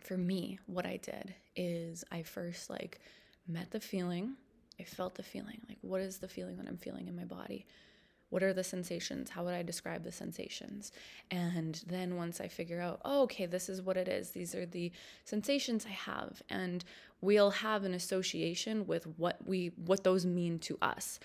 for 0.00 0.18
me, 0.18 0.58
what 0.66 0.84
I 0.84 0.98
did 0.98 1.34
is 1.56 2.04
I 2.12 2.22
first 2.22 2.68
like 2.68 3.00
met 3.48 3.70
the 3.70 3.80
feeling 3.80 4.34
I 4.78 4.84
felt 4.84 5.14
the 5.14 5.22
feeling. 5.22 5.60
Like, 5.68 5.78
what 5.80 6.00
is 6.00 6.18
the 6.18 6.28
feeling 6.28 6.56
that 6.56 6.66
I'm 6.66 6.76
feeling 6.76 7.08
in 7.08 7.16
my 7.16 7.24
body? 7.24 7.66
What 8.28 8.42
are 8.42 8.52
the 8.52 8.64
sensations? 8.64 9.30
How 9.30 9.44
would 9.44 9.54
I 9.54 9.62
describe 9.62 10.02
the 10.02 10.10
sensations? 10.10 10.90
And 11.30 11.80
then 11.86 12.16
once 12.16 12.40
I 12.40 12.48
figure 12.48 12.80
out, 12.80 13.00
oh, 13.04 13.22
okay, 13.22 13.46
this 13.46 13.68
is 13.68 13.82
what 13.82 13.96
it 13.96 14.08
is, 14.08 14.30
these 14.30 14.54
are 14.54 14.66
the 14.66 14.90
sensations 15.24 15.86
I 15.86 15.92
have. 15.92 16.42
And 16.50 16.84
we'll 17.20 17.50
have 17.50 17.84
an 17.84 17.94
association 17.94 18.86
with 18.86 19.06
what 19.16 19.38
we 19.46 19.72
what 19.76 20.02
those 20.02 20.26
mean 20.26 20.58
to 20.60 20.76
us. 20.82 21.20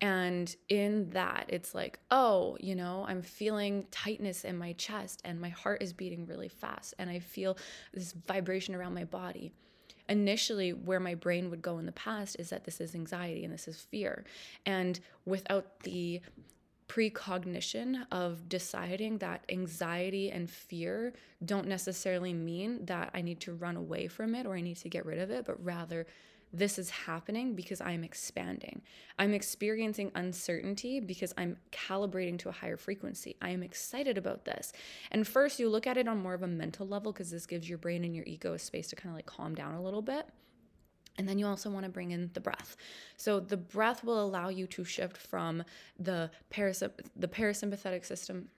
And 0.00 0.54
in 0.68 1.10
that, 1.10 1.46
it's 1.48 1.74
like, 1.74 1.98
oh, 2.10 2.56
you 2.60 2.76
know, 2.76 3.04
I'm 3.08 3.20
feeling 3.20 3.84
tightness 3.90 4.44
in 4.44 4.56
my 4.56 4.72
chest 4.74 5.20
and 5.24 5.40
my 5.40 5.48
heart 5.48 5.82
is 5.82 5.92
beating 5.92 6.24
really 6.24 6.48
fast 6.48 6.94
and 6.98 7.10
I 7.10 7.18
feel 7.18 7.58
this 7.92 8.12
vibration 8.12 8.74
around 8.74 8.94
my 8.94 9.04
body 9.04 9.52
initially 10.08 10.72
where 10.72 11.00
my 11.00 11.14
brain 11.14 11.50
would 11.50 11.62
go 11.62 11.78
in 11.78 11.86
the 11.86 11.92
past 11.92 12.36
is 12.38 12.50
that 12.50 12.64
this 12.64 12.80
is 12.80 12.94
anxiety 12.94 13.44
and 13.44 13.52
this 13.52 13.68
is 13.68 13.80
fear. 13.80 14.24
And 14.64 14.98
without 15.24 15.80
the 15.80 16.20
precognition 16.88 18.06
of 18.10 18.48
deciding 18.48 19.18
that 19.18 19.44
anxiety 19.50 20.30
and 20.30 20.48
fear 20.48 21.12
don't 21.44 21.68
necessarily 21.68 22.32
mean 22.32 22.86
that 22.86 23.10
I 23.12 23.20
need 23.20 23.40
to 23.40 23.52
run 23.52 23.76
away 23.76 24.08
from 24.08 24.34
it 24.34 24.46
or 24.46 24.54
I 24.54 24.62
need 24.62 24.78
to 24.78 24.88
get 24.88 25.04
rid 25.04 25.18
of 25.18 25.30
it, 25.30 25.44
but 25.44 25.62
rather 25.62 26.06
this 26.52 26.78
is 26.78 26.90
happening 26.90 27.54
because 27.54 27.80
I'm 27.80 28.04
expanding. 28.04 28.82
I'm 29.18 29.34
experiencing 29.34 30.10
uncertainty 30.14 31.00
because 31.00 31.34
I'm 31.36 31.56
calibrating 31.72 32.38
to 32.40 32.48
a 32.48 32.52
higher 32.52 32.76
frequency. 32.76 33.36
I 33.42 33.50
am 33.50 33.62
excited 33.62 34.16
about 34.16 34.44
this. 34.44 34.72
And 35.10 35.26
first, 35.26 35.58
you 35.58 35.68
look 35.68 35.86
at 35.86 35.96
it 35.96 36.08
on 36.08 36.22
more 36.22 36.34
of 36.34 36.42
a 36.42 36.48
mental 36.48 36.86
level 36.86 37.12
because 37.12 37.30
this 37.30 37.46
gives 37.46 37.68
your 37.68 37.78
brain 37.78 38.04
and 38.04 38.14
your 38.14 38.24
ego 38.26 38.54
a 38.54 38.58
space 38.58 38.88
to 38.88 38.96
kind 38.96 39.12
of 39.12 39.16
like 39.16 39.26
calm 39.26 39.54
down 39.54 39.74
a 39.74 39.82
little 39.82 40.02
bit. 40.02 40.26
And 41.18 41.28
then 41.28 41.38
you 41.38 41.46
also 41.46 41.68
want 41.68 41.84
to 41.84 41.90
bring 41.90 42.12
in 42.12 42.30
the 42.32 42.40
breath. 42.40 42.76
So 43.16 43.40
the 43.40 43.56
breath 43.56 44.04
will 44.04 44.22
allow 44.22 44.50
you 44.50 44.66
to 44.68 44.84
shift 44.84 45.16
from 45.16 45.64
the 45.98 46.30
the 46.50 47.28
parasympathetic 47.28 48.04
system 48.04 48.48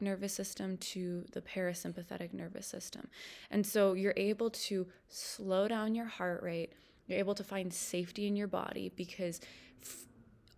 nervous 0.00 0.32
system 0.32 0.76
to 0.76 1.24
the 1.32 1.40
parasympathetic 1.40 2.32
nervous 2.32 2.66
system. 2.66 3.08
And 3.50 3.66
so 3.66 3.94
you're 3.94 4.14
able 4.16 4.50
to 4.50 4.86
slow 5.08 5.66
down 5.66 5.96
your 5.96 6.06
heart 6.06 6.40
rate. 6.42 6.72
You're 7.06 7.18
able 7.18 7.34
to 7.34 7.44
find 7.44 7.72
safety 7.72 8.26
in 8.26 8.36
your 8.36 8.46
body 8.46 8.92
because 8.94 9.40
f- 9.82 10.06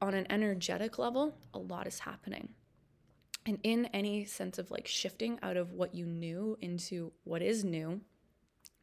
on 0.01 0.15
an 0.15 0.27
energetic 0.31 0.99
level, 0.99 1.37
a 1.53 1.59
lot 1.59 1.87
is 1.87 2.01
happening. 2.01 2.51
And 3.47 3.59
in 3.63 3.87
any 3.87 4.25
sense 4.25 4.59
of 4.59 4.71
like 4.71 4.87
shifting 4.87 5.39
out 5.43 5.57
of 5.57 5.73
what 5.73 5.95
you 5.95 6.07
knew 6.07 6.57
into 6.61 7.13
what 7.25 7.43
is 7.43 7.65
new, 7.65 8.01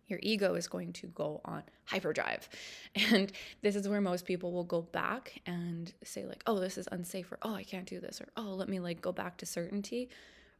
your 0.07 0.19
ego 0.21 0.55
is 0.55 0.67
going 0.67 0.93
to 0.93 1.07
go 1.07 1.41
on 1.45 1.63
hyperdrive. 1.85 2.47
And 3.11 3.31
this 3.61 3.75
is 3.75 3.87
where 3.87 4.01
most 4.01 4.25
people 4.25 4.51
will 4.51 4.65
go 4.65 4.81
back 4.81 5.41
and 5.45 5.91
say, 6.03 6.25
like, 6.25 6.43
oh, 6.45 6.59
this 6.59 6.77
is 6.77 6.87
unsafe, 6.91 7.31
or 7.31 7.39
oh, 7.41 7.55
I 7.55 7.63
can't 7.63 7.87
do 7.87 8.01
this, 8.01 8.19
or 8.19 8.27
oh, 8.35 8.53
let 8.53 8.67
me 8.67 8.79
like 8.79 9.01
go 9.01 9.13
back 9.13 9.37
to 9.37 9.45
certainty 9.45 10.09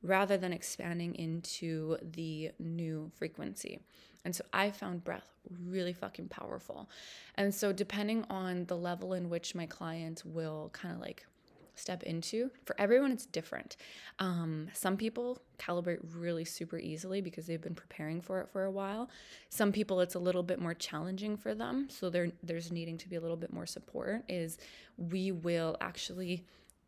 rather 0.03 0.38
than 0.38 0.53
expanding 0.53 1.15
into 1.15 1.98
the 2.01 2.51
new 2.60 3.12
frequency. 3.17 3.79
And 4.24 4.36
so 4.36 4.43
I 4.53 4.72
found 4.72 5.03
breath 5.03 5.27
really 5.65 5.93
fucking 5.93 6.27
powerful. 6.27 6.89
And 7.36 7.53
so, 7.53 7.72
depending 7.72 8.25
on 8.29 8.65
the 8.65 8.77
level 8.77 9.13
in 9.13 9.29
which 9.29 9.55
my 9.55 9.65
clients 9.65 10.24
will 10.24 10.70
kind 10.74 10.93
of 10.93 11.01
like 11.01 11.25
step 11.75 12.03
into. 12.03 12.51
For 12.65 12.75
everyone, 12.79 13.12
it's 13.12 13.25
different. 13.25 13.77
Um, 14.20 14.67
some 14.74 14.98
people 14.98 15.41
calibrate 15.58 16.00
really 16.15 16.46
super 16.46 16.77
easily 16.77 17.22
because 17.22 17.46
they've 17.46 17.62
been 17.62 17.75
preparing 17.75 18.22
for 18.22 18.41
it 18.41 18.50
for 18.50 18.65
a 18.65 18.72
while. 18.72 19.10
Some 19.50 19.72
people, 19.72 20.01
it's 20.01 20.15
a 20.15 20.20
little 20.20 20.43
bit 20.43 20.60
more 20.60 20.74
challenging 20.74 21.38
for 21.38 21.53
them. 21.55 21.88
So 21.89 22.10
there's 22.10 22.72
needing 22.72 22.98
to 23.00 23.10
be 23.10 23.15
a 23.15 23.22
little 23.22 23.38
bit 23.38 23.53
more 23.53 23.65
support. 23.65 24.24
Is 24.29 24.58
we 24.98 25.31
will 25.31 25.77
actually 25.81 26.46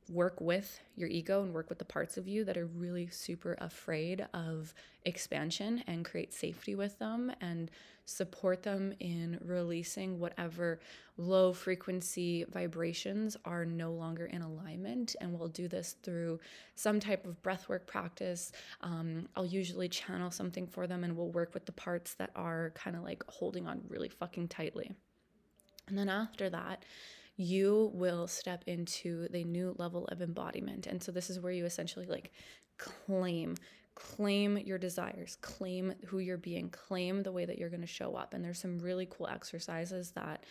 work 0.10 0.40
with 0.42 0.80
your 0.96 1.10
ego 1.10 1.44
and 1.44 1.54
work 1.54 1.70
with 1.70 1.80
the 1.80 1.86
parts 1.86 2.18
of 2.18 2.28
you 2.28 2.44
that 2.44 2.58
are 2.58 2.66
really 2.66 3.08
super 3.08 3.58
afraid 3.60 4.26
of 4.34 4.74
expansion 5.06 5.84
and 5.88 6.06
create 6.06 6.34
safety 6.34 6.76
with 6.76 6.98
them 7.00 7.32
and 7.42 7.72
support 8.06 8.64
them 8.64 8.94
in 9.00 9.40
releasing 9.42 10.20
whatever 10.20 10.80
low 11.18 11.54
frequency 11.54 12.44
vibrations 12.52 13.38
are 13.46 13.66
no 13.66 13.92
longer 13.94 14.26
in 14.26 14.42
alignment. 14.42 15.16
And 15.22 15.38
we'll 15.38 15.48
do 15.48 15.68
this 15.68 15.96
through 16.04 16.40
some 16.76 17.00
type 17.00 17.26
of 17.26 17.42
breathwork 17.42 17.88
practice. 17.88 18.52
Um, 18.82 19.30
I'll 19.36 19.46
usually 19.46 19.88
channel 19.88 20.32
something 20.32 20.68
for 20.68 20.86
them 20.86 21.04
and 21.04 21.16
we'll 21.16 21.32
work 21.32 21.54
with 21.54 21.66
the 21.66 21.72
parts 21.72 22.16
that 22.16 22.32
are 22.36 22.72
kind 22.76 22.96
of 22.96 23.04
like 23.04 23.24
holding 23.28 23.68
on 23.68 23.82
really 23.88 24.10
fucking 24.10 24.50
tightly. 24.50 24.92
And 25.88 25.98
then 25.98 26.10
after 26.10 26.50
that, 26.50 26.84
you 27.36 27.92
will 27.94 28.28
step 28.28 28.64
into 28.68 29.28
the 29.30 29.44
new 29.44 29.76
level 29.78 30.06
of 30.08 30.22
embodiment. 30.22 30.88
And 30.88 31.02
so 31.02 31.12
this 31.12 31.30
is 31.30 31.40
where 31.40 31.52
you 31.52 31.66
essentially 31.66 32.06
like 32.06 32.32
claim 32.78 33.56
claim 33.96 34.58
your 34.58 34.78
desires, 34.78 35.38
claim 35.42 35.94
who 36.08 36.20
you're 36.20 36.38
being, 36.38 36.70
claim 36.70 37.24
the 37.24 37.32
way 37.32 37.46
that 37.46 37.58
you're 37.58 37.70
going 37.70 37.82
to 37.82 37.88
show 37.88 38.16
up. 38.16 38.34
And 38.34 38.44
there's 38.44 38.60
some 38.60 38.80
really 38.80 39.08
cool 39.10 39.28
exercises 39.28 40.12
that 40.12 40.44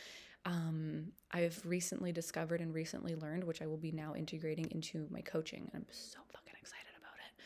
um, 0.45 1.13
I've 1.31 1.61
recently 1.65 2.13
discovered 2.13 2.61
and 2.61 2.75
recently 2.75 3.15
learned, 3.15 3.45
which 3.45 3.63
I 3.63 3.67
will 3.67 3.77
be 3.79 3.93
now 3.93 4.15
integrating 4.15 4.71
into 4.71 5.07
my 5.11 5.21
coaching. 5.21 5.69
And 5.73 5.83
I'm 5.83 5.87
so 5.93 6.19
fucking 6.33 6.55
excited 6.61 6.87
about 6.99 7.15
it. 7.17 7.43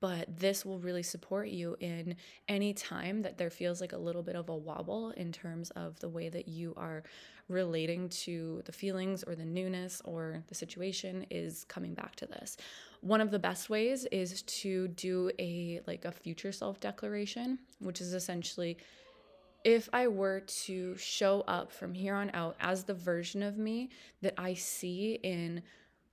But 0.00 0.38
this 0.38 0.64
will 0.64 0.78
really 0.78 1.02
support 1.02 1.48
you 1.48 1.76
in 1.80 2.16
any 2.46 2.72
time 2.72 3.22
that 3.22 3.38
there 3.38 3.50
feels 3.50 3.80
like 3.80 3.92
a 3.92 3.98
little 3.98 4.22
bit 4.22 4.36
of 4.36 4.48
a 4.48 4.56
wobble 4.56 5.10
in 5.10 5.32
terms 5.32 5.70
of 5.70 5.98
the 6.00 6.08
way 6.08 6.28
that 6.28 6.48
you 6.48 6.74
are 6.76 7.02
relating 7.48 8.08
to 8.10 8.62
the 8.66 8.72
feelings 8.72 9.22
or 9.24 9.34
the 9.34 9.44
newness 9.44 10.02
or 10.04 10.42
the 10.48 10.54
situation 10.54 11.26
is 11.30 11.64
coming 11.64 11.94
back 11.94 12.14
to 12.16 12.26
this. 12.26 12.56
One 13.00 13.20
of 13.20 13.30
the 13.30 13.38
best 13.38 13.70
ways 13.70 14.06
is 14.12 14.42
to 14.42 14.88
do 14.88 15.30
a 15.38 15.80
like 15.86 16.04
a 16.04 16.12
future 16.12 16.52
self 16.52 16.80
declaration, 16.80 17.58
which 17.80 18.00
is 18.00 18.14
essentially 18.14 18.78
if 19.64 19.88
I 19.92 20.08
were 20.08 20.40
to 20.40 20.96
show 20.96 21.42
up 21.48 21.72
from 21.72 21.92
here 21.92 22.14
on 22.14 22.30
out 22.32 22.56
as 22.60 22.84
the 22.84 22.94
version 22.94 23.42
of 23.42 23.58
me 23.58 23.90
that 24.22 24.34
I 24.38 24.54
see 24.54 25.18
in 25.22 25.62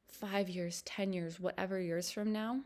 5 0.08 0.50
years, 0.50 0.82
10 0.84 1.14
years, 1.14 1.40
whatever 1.40 1.80
years 1.80 2.10
from 2.10 2.34
now, 2.34 2.62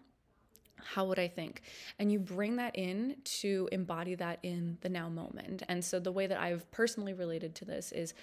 how 0.84 1.06
would 1.06 1.20
I 1.20 1.28
think? 1.28 1.62
And 1.98 2.12
you 2.12 2.20
bring 2.20 2.56
that 2.58 2.76
in 2.76 3.18
to 3.42 3.68
embody 3.72 4.16
that 4.16 4.40
in 4.44 4.78
the 4.82 4.90
now 4.90 5.10
moment. 5.10 5.64
And 5.68 5.84
so 5.84 6.00
the 6.00 6.12
way 6.12 6.28
that 6.28 6.40
I've 6.40 6.70
personally 6.72 7.14
related 7.14 7.56
to 7.56 7.66
this 7.66 7.92
is 7.92 8.14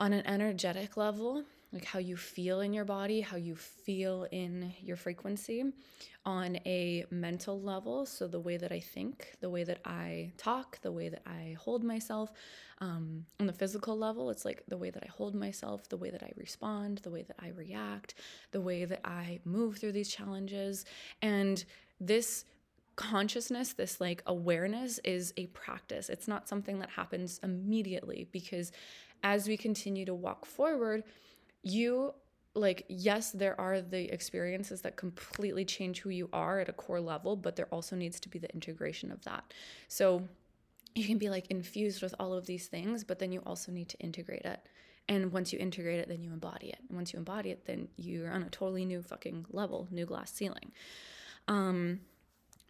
on 0.00 0.14
an 0.14 0.26
energetic 0.26 0.96
level, 0.96 1.44
like 1.72 1.84
how 1.84 1.98
you 1.98 2.16
feel 2.16 2.62
in 2.62 2.72
your 2.72 2.86
body, 2.86 3.20
how 3.20 3.36
you 3.36 3.54
feel 3.54 4.26
in 4.32 4.72
your 4.80 4.96
frequency, 4.96 5.62
on 6.24 6.56
a 6.66 7.04
mental 7.10 7.60
level, 7.60 8.06
so 8.06 8.26
the 8.26 8.40
way 8.40 8.56
that 8.56 8.72
I 8.72 8.80
think, 8.80 9.34
the 9.40 9.50
way 9.50 9.62
that 9.64 9.78
I 9.84 10.32
talk, 10.38 10.80
the 10.80 10.90
way 10.90 11.10
that 11.10 11.22
I 11.26 11.54
hold 11.60 11.84
myself. 11.84 12.32
Um, 12.78 13.26
on 13.38 13.46
the 13.46 13.52
physical 13.52 13.96
level, 13.96 14.30
it's 14.30 14.46
like 14.46 14.64
the 14.68 14.78
way 14.78 14.88
that 14.88 15.02
I 15.04 15.08
hold 15.08 15.34
myself, 15.34 15.88
the 15.90 15.98
way 15.98 16.08
that 16.08 16.22
I 16.22 16.32
respond, 16.36 16.98
the 16.98 17.10
way 17.10 17.22
that 17.22 17.36
I 17.38 17.48
react, 17.48 18.14
the 18.52 18.60
way 18.60 18.86
that 18.86 19.00
I 19.04 19.40
move 19.44 19.76
through 19.76 19.92
these 19.92 20.08
challenges. 20.08 20.86
And 21.20 21.62
this 22.00 22.46
consciousness, 22.96 23.72
this 23.74 24.00
like 24.00 24.22
awareness 24.26 24.98
is 25.04 25.32
a 25.36 25.46
practice. 25.48 26.08
It's 26.08 26.28
not 26.28 26.48
something 26.48 26.80
that 26.80 26.90
happens 26.90 27.40
immediately 27.42 28.28
because 28.32 28.72
as 29.22 29.48
we 29.48 29.56
continue 29.56 30.04
to 30.04 30.14
walk 30.14 30.46
forward, 30.46 31.04
you 31.62 32.14
like 32.54 32.84
yes 32.88 33.30
there 33.30 33.58
are 33.60 33.80
the 33.80 34.12
experiences 34.12 34.82
that 34.82 34.96
completely 34.96 35.64
change 35.64 36.00
who 36.00 36.10
you 36.10 36.28
are 36.32 36.58
at 36.58 36.68
a 36.68 36.72
core 36.72 37.00
level 37.00 37.36
but 37.36 37.54
there 37.54 37.66
also 37.66 37.94
needs 37.94 38.18
to 38.20 38.28
be 38.28 38.38
the 38.38 38.52
integration 38.52 39.12
of 39.12 39.22
that. 39.24 39.52
So 39.88 40.28
you 40.94 41.04
can 41.04 41.18
be 41.18 41.30
like 41.30 41.46
infused 41.48 42.02
with 42.02 42.14
all 42.18 42.32
of 42.32 42.46
these 42.46 42.66
things 42.66 43.04
but 43.04 43.18
then 43.18 43.30
you 43.32 43.40
also 43.46 43.70
need 43.70 43.88
to 43.90 43.98
integrate 43.98 44.44
it. 44.44 44.68
And 45.08 45.32
once 45.32 45.52
you 45.52 45.58
integrate 45.58 46.00
it 46.00 46.08
then 46.08 46.22
you 46.22 46.32
embody 46.32 46.70
it. 46.70 46.80
And 46.88 46.96
once 46.96 47.12
you 47.12 47.18
embody 47.18 47.50
it 47.50 47.66
then 47.66 47.88
you're 47.96 48.32
on 48.32 48.42
a 48.42 48.50
totally 48.50 48.84
new 48.84 49.02
fucking 49.02 49.46
level 49.50 49.86
new 49.90 50.06
glass 50.06 50.32
ceiling. 50.32 50.72
Um 51.46 52.00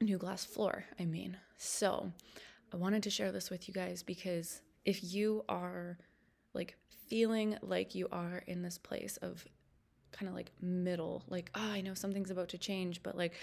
new 0.00 0.18
glass 0.18 0.44
floor 0.44 0.84
i 0.98 1.04
mean. 1.04 1.38
So 1.56 2.12
i 2.72 2.76
wanted 2.76 3.02
to 3.04 3.10
share 3.10 3.32
this 3.32 3.48
with 3.48 3.66
you 3.66 3.72
guys 3.72 4.02
because 4.02 4.60
if 4.84 5.02
you 5.02 5.44
are 5.48 5.96
like 6.54 6.76
feeling 7.08 7.56
like 7.62 7.94
you 7.94 8.08
are 8.12 8.42
in 8.46 8.62
this 8.62 8.78
place 8.78 9.16
of 9.18 9.44
kind 10.12 10.28
of 10.28 10.34
like 10.34 10.52
middle, 10.60 11.24
like, 11.28 11.50
oh, 11.54 11.70
I 11.70 11.80
know 11.80 11.94
something's 11.94 12.30
about 12.30 12.48
to 12.50 12.58
change, 12.58 13.02
but 13.02 13.16
like 13.16 13.34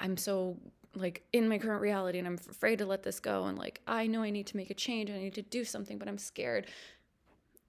I'm 0.00 0.16
so 0.16 0.58
like 0.94 1.22
in 1.32 1.48
my 1.48 1.58
current 1.58 1.80
reality 1.80 2.18
and 2.18 2.26
I'm 2.26 2.38
afraid 2.50 2.78
to 2.78 2.86
let 2.86 3.02
this 3.02 3.20
go. 3.20 3.44
And 3.44 3.58
like, 3.58 3.80
I 3.86 4.06
know 4.06 4.22
I 4.22 4.30
need 4.30 4.46
to 4.48 4.56
make 4.56 4.70
a 4.70 4.74
change. 4.74 5.10
I 5.10 5.18
need 5.18 5.34
to 5.34 5.42
do 5.42 5.64
something, 5.64 5.98
but 5.98 6.08
I'm 6.08 6.18
scared. 6.18 6.66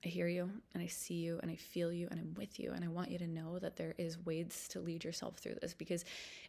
I 0.05 0.09
hear 0.09 0.27
you 0.27 0.49
and 0.73 0.83
I 0.83 0.87
see 0.87 1.13
you 1.13 1.39
and 1.41 1.49
I 1.49 1.55
feel 1.55 1.91
you 1.91 2.07
and 2.11 2.19
I'm 2.19 2.33
with 2.35 2.59
you. 2.59 2.71
And 2.73 2.83
I 2.83 2.89
want 2.89 3.09
you 3.09 3.17
to 3.19 3.27
know 3.27 3.57
that 3.59 3.77
there 3.77 3.95
is 3.97 4.17
ways 4.25 4.67
to 4.71 4.81
lead 4.81 5.03
yourself 5.03 5.37
through 5.37 5.55
this 5.61 5.73
because 5.73 6.03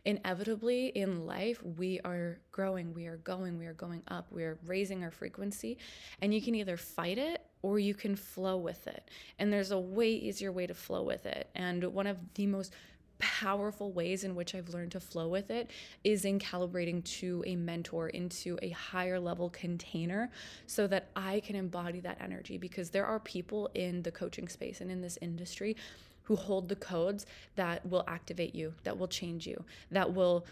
inevitably 0.04 0.88
in 0.88 1.25
life, 1.25 1.62
we 1.62 2.00
are 2.04 2.38
growing, 2.50 2.92
we 2.94 3.06
are 3.06 3.18
going, 3.18 3.58
we 3.58 3.66
are 3.66 3.75
going 3.75 4.02
up, 4.08 4.26
we 4.30 4.42
are 4.42 4.58
raising 4.66 5.04
our 5.04 5.12
frequency. 5.12 5.78
And 6.20 6.34
you 6.34 6.42
can 6.42 6.54
either 6.56 6.76
fight 6.76 7.18
it 7.18 7.46
or 7.62 7.78
you 7.78 7.94
can 7.94 8.16
flow 8.16 8.56
with 8.56 8.87
it. 8.88 9.08
And 9.38 9.52
there's 9.52 9.70
a 9.70 9.78
way 9.78 10.11
easier 10.11 10.50
way 10.50 10.66
to 10.66 10.75
flow 10.75 11.02
with 11.02 11.25
it. 11.25 11.49
And 11.54 11.84
one 11.84 12.06
of 12.06 12.18
the 12.34 12.46
most 12.46 12.73
powerful 13.18 13.92
ways 13.92 14.25
in 14.25 14.35
which 14.35 14.54
I've 14.54 14.68
learned 14.71 14.92
to 14.92 15.00
flow 15.00 15.28
with 15.28 15.50
it 15.50 15.71
is 16.02 16.25
in 16.25 16.38
calibrating 16.38 17.04
to 17.18 17.42
a 17.47 17.56
mentor 17.56 18.09
into 18.09 18.59
a 18.62 18.71
higher 18.71 19.21
level 19.21 19.50
container 19.50 20.30
so 20.66 20.87
that 20.88 21.11
I 21.14 21.40
can 21.40 21.56
embody 21.56 22.00
that 22.00 22.18
energy 22.21 22.59
because 22.59 22.90
there 22.90 23.06
are 23.06 23.21
people 23.21 23.71
in 23.75 24.02
the 24.02 24.11
coaching 24.11 24.49
space 24.49 24.80
and 24.80 24.90
in 24.90 25.00
this 25.00 25.18
industry 25.21 25.76
who 26.25 26.37
hold 26.37 26.68
the 26.68 26.76
codes 26.76 27.26
that 27.56 27.87
will 27.87 28.04
activate 28.09 28.54
you, 28.54 28.75
that 28.85 28.99
will 28.99 29.09
change 29.09 29.47
you, 29.47 29.64
that 29.90 30.12
will 30.12 30.44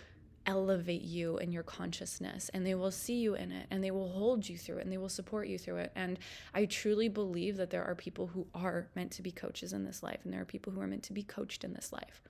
elevate 0.47 1.03
you 1.03 1.39
in 1.39 1.53
your 1.53 1.63
consciousness 1.63 2.51
and 2.53 2.67
they 2.67 2.75
will 2.75 2.91
see 2.91 3.15
you 3.15 3.35
in 3.35 3.53
it 3.53 3.67
and 3.71 3.83
they 3.83 3.91
will 3.91 4.09
hold 4.09 4.49
you 4.49 4.59
through 4.59 4.79
it 4.79 4.83
and 4.83 4.93
they 4.93 4.99
will 4.99 5.09
support 5.09 5.47
you 5.47 5.59
through 5.59 5.77
it. 5.77 5.93
And 5.95 6.19
I 6.55 6.65
truly 6.67 7.09
believe 7.09 7.57
that 7.57 7.71
there 7.71 7.85
are 7.85 7.95
people 7.95 8.29
who 8.29 8.47
are 8.55 8.89
meant 8.95 9.13
to 9.13 9.23
be 9.23 9.31
coaches 9.31 9.73
in 9.73 9.85
this 9.85 10.03
life 10.03 10.21
and 10.25 10.33
there 10.33 10.41
are 10.41 10.47
people 10.47 10.73
who 10.73 10.81
are 10.81 10.87
meant 10.87 11.05
to 11.05 11.13
be 11.13 11.23
coached 11.23 11.65
in 11.65 11.73
this 11.75 11.93
life. 11.93 12.23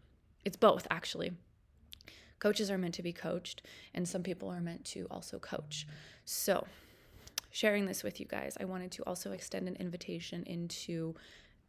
It's 0.45 0.57
both 0.57 0.87
actually. 0.91 1.33
Coaches 2.39 2.71
are 2.71 2.79
meant 2.79 2.95
to 2.95 3.03
be 3.03 3.13
coached, 3.13 3.63
and 3.95 4.09
some 4.09 4.23
people 4.25 4.51
are 4.51 4.61
meant 4.61 4.85
to 4.87 5.07
also 5.11 5.39
coach. 5.39 5.87
So, 6.25 6.67
sharing 7.51 7.87
this 7.87 8.03
with 8.03 8.19
you 8.19 8.27
guys, 8.27 8.57
I 8.59 8.65
wanted 8.65 8.91
to 8.93 9.05
also 9.05 9.31
extend 9.31 9.69
an 9.69 9.77
invitation 9.77 10.43
into 10.45 11.15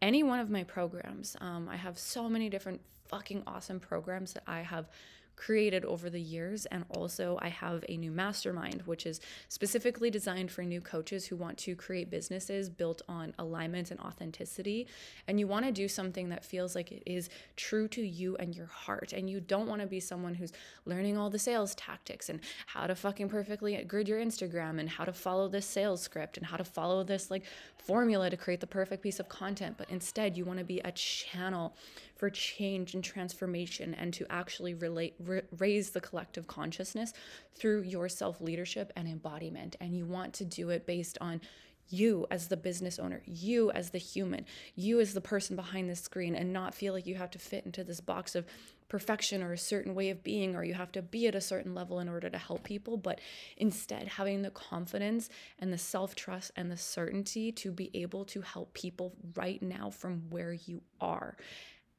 any 0.02 0.24
one 0.24 0.40
of 0.40 0.50
my 0.50 0.64
programs. 0.64 1.36
Um, 1.40 1.70
I 1.70 1.76
have 1.76 2.00
so 2.00 2.28
many 2.28 2.50
different 2.50 2.82
fucking 3.08 3.44
awesome 3.46 3.80
programs 3.80 4.34
that 4.34 4.44
I 4.48 4.62
have 4.62 4.90
created 5.36 5.84
over 5.86 6.10
the 6.10 6.22
years. 6.22 6.66
And 6.68 6.86
also, 6.90 7.38
I 7.42 7.50
have 7.50 7.84
a 7.90 7.98
new 7.98 8.12
mastermind, 8.12 8.84
which 8.86 9.06
is 9.06 9.20
specifically 9.50 10.10
designed 10.10 10.52
for 10.52 10.64
new 10.64 10.82
coaches 10.82 11.26
who 11.26 11.36
want 11.36 11.58
to 11.60 11.76
create 11.76 12.10
businesses 12.10 12.70
built 12.70 13.02
on 13.08 13.34
alignment 13.40 13.92
and 13.92 14.00
authenticity. 14.00 14.88
And 15.28 15.40
you 15.40 15.48
want 15.48 15.66
to 15.66 15.72
do 15.72 15.88
something 15.88 16.30
that 16.30 16.46
feels 16.46 16.76
like 16.76 16.92
it 16.92 17.04
is 17.06 17.30
true 17.56 17.88
to 17.90 18.02
you 18.02 18.36
and 18.38 18.56
your 18.56 18.68
heart. 18.68 19.14
And 19.14 19.30
you 19.30 19.40
don't 19.40 19.68
want 19.68 19.82
to 19.82 19.88
be 19.88 20.00
someone 20.00 20.36
who's 20.36 20.54
learning 20.86 21.18
all 21.18 21.30
the 21.30 21.40
sales 21.40 21.76
tactics 21.76 22.30
and 22.30 22.40
how 22.68 22.88
to 22.88 22.96
fucking 22.96 23.30
perfectly 23.30 23.82
grid 23.84 24.08
your 24.08 24.20
Instagram 24.20 24.80
and 24.80 24.90
how 24.90 25.04
to 25.04 25.14
follow 25.14 25.48
this 25.48 25.66
sales 25.66 26.02
script 26.02 26.38
and 26.38 26.46
how 26.46 26.58
to 26.58 26.64
follow 26.64 27.04
this 27.04 27.32
like 27.32 27.44
formula 27.78 28.30
to 28.30 28.38
create 28.38 28.60
the 28.60 28.68
perfect 28.68 29.04
piece 29.04 29.20
of 29.20 29.28
content. 29.30 29.76
But 29.78 29.90
instead, 29.90 30.38
you 30.38 30.46
want 30.46 30.60
to 30.60 30.66
be 30.66 30.80
a 30.80 30.92
channel 30.92 31.76
for 32.24 32.30
change 32.30 32.94
and 32.94 33.04
transformation 33.04 33.94
and 33.96 34.14
to 34.14 34.26
actually 34.30 34.74
relate 34.74 35.14
raise 35.58 35.90
the 35.90 36.00
collective 36.00 36.48
consciousness 36.48 37.12
through 37.54 37.82
your 37.82 38.08
self 38.08 38.40
leadership 38.40 38.94
and 38.96 39.10
embodiment. 39.10 39.76
And 39.82 39.94
you 39.94 40.06
want 40.06 40.34
to 40.36 40.46
do 40.46 40.70
it 40.70 40.86
based 40.86 41.18
on 41.20 41.42
you 41.90 42.26
as 42.32 42.48
the 42.48 42.56
business 42.56 42.98
owner, 42.98 43.22
you 43.26 43.72
as 43.72 43.90
the 43.90 43.98
human, 43.98 44.46
you 44.74 45.02
as 45.02 45.14
the 45.14 45.20
person 45.20 45.58
behind 45.58 45.90
the 45.90 45.98
screen, 45.98 46.34
and 46.34 46.54
not 46.54 46.74
feel 46.74 46.94
like 46.94 47.06
you 47.06 47.16
have 47.16 47.32
to 47.32 47.40
fit 47.40 47.66
into 47.66 47.84
this 47.84 48.00
box 48.00 48.36
of 48.36 48.46
perfection 48.88 49.44
or 49.44 49.52
a 49.52 49.58
certain 49.58 49.94
way 49.94 50.10
of 50.10 50.24
being, 50.24 50.56
or 50.56 50.64
you 50.64 50.76
have 50.76 50.94
to 50.94 51.02
be 51.02 51.28
at 51.28 51.36
a 51.36 51.42
certain 51.42 51.76
level 51.76 52.00
in 52.00 52.08
order 52.08 52.30
to 52.30 52.38
help 52.38 52.64
people, 52.64 52.96
but 52.96 53.20
instead 53.58 54.08
having 54.08 54.44
the 54.44 54.50
confidence 54.52 55.30
and 55.60 55.74
the 55.74 55.78
self 55.78 56.16
trust 56.16 56.52
and 56.56 56.72
the 56.72 56.78
certainty 56.78 57.52
to 57.52 57.70
be 57.70 57.92
able 57.94 58.24
to 58.24 58.40
help 58.40 58.74
people 58.74 59.14
right 59.36 59.62
now 59.62 59.90
from 59.90 60.22
where 60.30 60.54
you 60.54 60.82
are. 61.02 61.36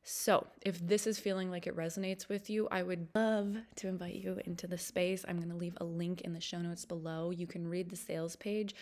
So, 0.06 0.46
if 0.60 0.86
this 0.86 1.06
is 1.06 1.18
feeling 1.18 1.50
like 1.50 1.66
it 1.66 1.74
resonates 1.74 2.28
with 2.28 2.50
you, 2.50 2.68
I 2.70 2.82
would 2.82 3.08
love 3.14 3.56
to 3.76 3.88
invite 3.88 4.14
you 4.14 4.38
into 4.44 4.66
the 4.66 4.76
space. 4.76 5.24
I'm 5.26 5.38
going 5.38 5.48
to 5.48 5.56
leave 5.56 5.78
a 5.80 5.84
link 5.84 6.20
in 6.20 6.34
the 6.34 6.42
show 6.42 6.60
notes 6.60 6.84
below. 6.84 7.30
You 7.30 7.46
can 7.46 7.66
read 7.66 7.88
the 7.88 7.96
sales 7.96 8.36
page. 8.36 8.74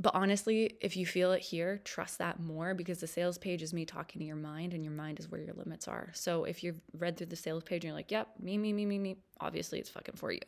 But 0.00 0.14
honestly, 0.14 0.76
if 0.80 0.96
you 0.96 1.06
feel 1.06 1.32
it 1.32 1.40
here, 1.40 1.80
trust 1.84 2.18
that 2.18 2.38
more 2.38 2.72
because 2.72 3.00
the 3.00 3.06
sales 3.08 3.36
page 3.36 3.62
is 3.62 3.74
me 3.74 3.84
talking 3.84 4.20
to 4.20 4.24
your 4.24 4.36
mind 4.36 4.74
and 4.74 4.84
your 4.84 4.92
mind 4.92 5.18
is 5.18 5.28
where 5.28 5.40
your 5.40 5.54
limits 5.54 5.88
are. 5.88 6.10
So 6.14 6.44
if 6.44 6.62
you've 6.62 6.80
read 6.96 7.16
through 7.16 7.26
the 7.26 7.36
sales 7.36 7.64
page 7.64 7.82
and 7.82 7.88
you're 7.88 7.94
like, 7.94 8.12
yep, 8.12 8.28
me, 8.38 8.56
me, 8.58 8.72
me, 8.72 8.86
me, 8.86 9.00
me, 9.00 9.16
obviously 9.40 9.80
it's 9.80 9.90
fucking 9.90 10.14
for 10.14 10.30
you. 10.30 10.40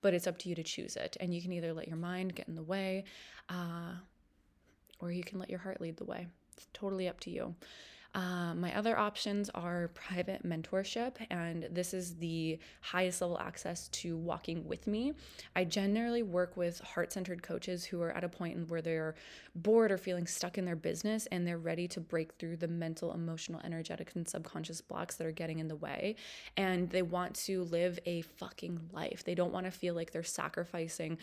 But 0.00 0.14
it's 0.14 0.26
up 0.26 0.36
to 0.38 0.48
you 0.48 0.56
to 0.56 0.64
choose 0.64 0.96
it. 0.96 1.16
And 1.20 1.32
you 1.32 1.40
can 1.40 1.52
either 1.52 1.72
let 1.72 1.86
your 1.86 1.96
mind 1.96 2.34
get 2.34 2.48
in 2.48 2.56
the 2.56 2.62
way 2.62 3.04
uh, 3.48 3.94
or 4.98 5.12
you 5.12 5.22
can 5.22 5.38
let 5.38 5.48
your 5.48 5.60
heart 5.60 5.80
lead 5.80 5.96
the 5.96 6.04
way. 6.04 6.26
It's 6.56 6.66
totally 6.72 7.08
up 7.08 7.20
to 7.20 7.30
you. 7.30 7.54
Uh, 8.14 8.54
my 8.54 8.76
other 8.76 8.98
options 8.98 9.48
are 9.54 9.88
private 9.94 10.46
mentorship, 10.46 11.14
and 11.30 11.66
this 11.70 11.94
is 11.94 12.16
the 12.16 12.58
highest 12.82 13.22
level 13.22 13.38
access 13.38 13.88
to 13.88 14.18
walking 14.18 14.66
with 14.68 14.86
me. 14.86 15.14
I 15.56 15.64
generally 15.64 16.22
work 16.22 16.54
with 16.54 16.78
heart 16.80 17.10
centered 17.10 17.42
coaches 17.42 17.86
who 17.86 18.02
are 18.02 18.10
at 18.10 18.22
a 18.22 18.28
point 18.28 18.68
where 18.68 18.82
they're 18.82 19.14
bored 19.54 19.90
or 19.90 19.96
feeling 19.96 20.26
stuck 20.26 20.58
in 20.58 20.66
their 20.66 20.76
business 20.76 21.26
and 21.32 21.46
they're 21.46 21.56
ready 21.56 21.88
to 21.88 22.00
break 22.00 22.34
through 22.34 22.56
the 22.56 22.68
mental, 22.68 23.14
emotional, 23.14 23.62
energetic, 23.64 24.12
and 24.14 24.28
subconscious 24.28 24.82
blocks 24.82 25.16
that 25.16 25.26
are 25.26 25.32
getting 25.32 25.58
in 25.58 25.68
the 25.68 25.76
way. 25.76 26.16
And 26.58 26.90
they 26.90 27.02
want 27.02 27.34
to 27.46 27.64
live 27.64 27.98
a 28.04 28.20
fucking 28.22 28.78
life. 28.92 29.24
They 29.24 29.34
don't 29.34 29.52
want 29.52 29.64
to 29.64 29.72
feel 29.72 29.94
like 29.94 30.12
they're 30.12 30.22
sacrificing 30.22 31.16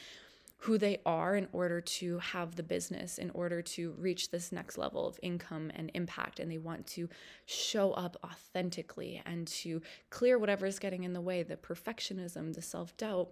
who 0.64 0.78
they 0.78 1.00
are 1.06 1.36
in 1.36 1.48
order 1.54 1.80
to 1.80 2.20
have 2.20 2.56
the 2.56 2.64
business, 2.64 3.18
in 3.18 3.30
order 3.32 3.62
to 3.62 3.94
reach 3.98 4.30
this 4.30 4.52
next 4.52 4.78
level 4.78 5.08
of 5.08 5.20
income 5.24 5.72
and 5.74 5.90
impact. 5.94 6.40
And 6.40 6.52
they 6.52 6.58
want 6.58 6.86
to 6.88 7.08
show 7.46 7.94
up 7.94 8.18
authentically 8.26 9.22
and 9.26 9.48
to 9.48 9.82
clear 10.10 10.38
whatever 10.38 10.66
is 10.66 10.78
getting 10.78 11.06
in 11.06 11.14
the 11.14 11.22
way 11.22 11.44
the 11.44 11.56
perfectionism, 11.56 12.54
the 12.54 12.62
self 12.62 12.96
doubt 12.98 13.30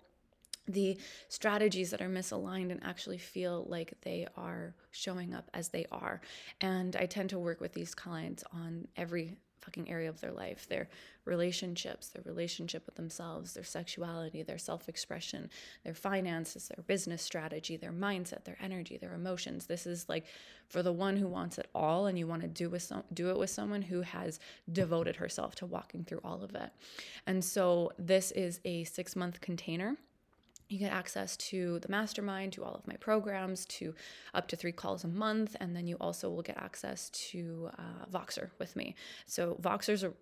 the 0.69 0.97
strategies 1.29 1.91
that 1.91 2.01
are 2.01 2.09
misaligned 2.09 2.71
and 2.71 2.83
actually 2.83 3.17
feel 3.17 3.65
like 3.69 3.93
they 4.01 4.27
are 4.35 4.75
showing 4.91 5.33
up 5.33 5.49
as 5.53 5.69
they 5.69 5.85
are. 5.91 6.19
And 6.59 6.95
I 6.95 7.05
tend 7.05 7.29
to 7.29 7.39
work 7.39 7.61
with 7.61 7.73
these 7.73 7.95
clients 7.95 8.43
on 8.51 8.87
every 8.97 9.37
fucking 9.67 9.89
area 9.89 10.07
of 10.07 10.21
their 10.21 10.31
life 10.31 10.65
their 10.69 10.87
relationships, 11.25 12.07
their 12.07 12.23
relationship 12.25 12.85
with 12.85 12.95
themselves, 12.95 13.53
their 13.53 13.63
sexuality, 13.63 14.43
their 14.43 14.57
self 14.57 14.87
expression, 14.87 15.49
their 15.83 15.93
finances, 15.93 16.69
their 16.69 16.83
business 16.83 17.21
strategy, 17.21 17.75
their 17.75 17.91
mindset, 17.91 18.45
their 18.45 18.57
energy, 18.61 18.97
their 18.97 19.13
emotions. 19.13 19.65
This 19.65 19.85
is 19.85 20.07
like 20.07 20.25
for 20.69 20.81
the 20.81 20.93
one 20.93 21.17
who 21.17 21.27
wants 21.27 21.57
it 21.57 21.67
all 21.75 22.05
and 22.05 22.17
you 22.17 22.27
want 22.27 22.43
to 22.43 22.47
do 22.47 22.69
with 22.69 22.91
do 23.13 23.29
it 23.29 23.37
with 23.37 23.49
someone 23.49 23.81
who 23.81 24.01
has 24.01 24.39
devoted 24.71 25.17
herself 25.17 25.53
to 25.55 25.65
walking 25.65 26.05
through 26.05 26.21
all 26.23 26.41
of 26.41 26.55
it. 26.55 26.71
And 27.25 27.43
so 27.43 27.91
this 27.99 28.31
is 28.31 28.61
a 28.63 28.85
6-month 28.85 29.41
container 29.41 29.97
you 30.69 30.79
get 30.79 30.91
access 30.91 31.37
to 31.37 31.79
the 31.79 31.89
mastermind, 31.89 32.53
to 32.53 32.63
all 32.63 32.75
of 32.75 32.85
my 32.87 32.95
programs, 32.95 33.65
to 33.65 33.93
up 34.33 34.47
to 34.49 34.55
three 34.55 34.71
calls 34.71 35.03
a 35.03 35.07
month, 35.07 35.55
and 35.59 35.75
then 35.75 35.87
you 35.87 35.95
also 36.01 36.29
will 36.29 36.41
get 36.41 36.57
access 36.57 37.09
to 37.11 37.69
uh, 37.77 38.05
Voxer 38.11 38.49
with 38.59 38.75
me. 38.75 38.95
So 39.25 39.57
Voxer's 39.61 40.03
a 40.03 40.13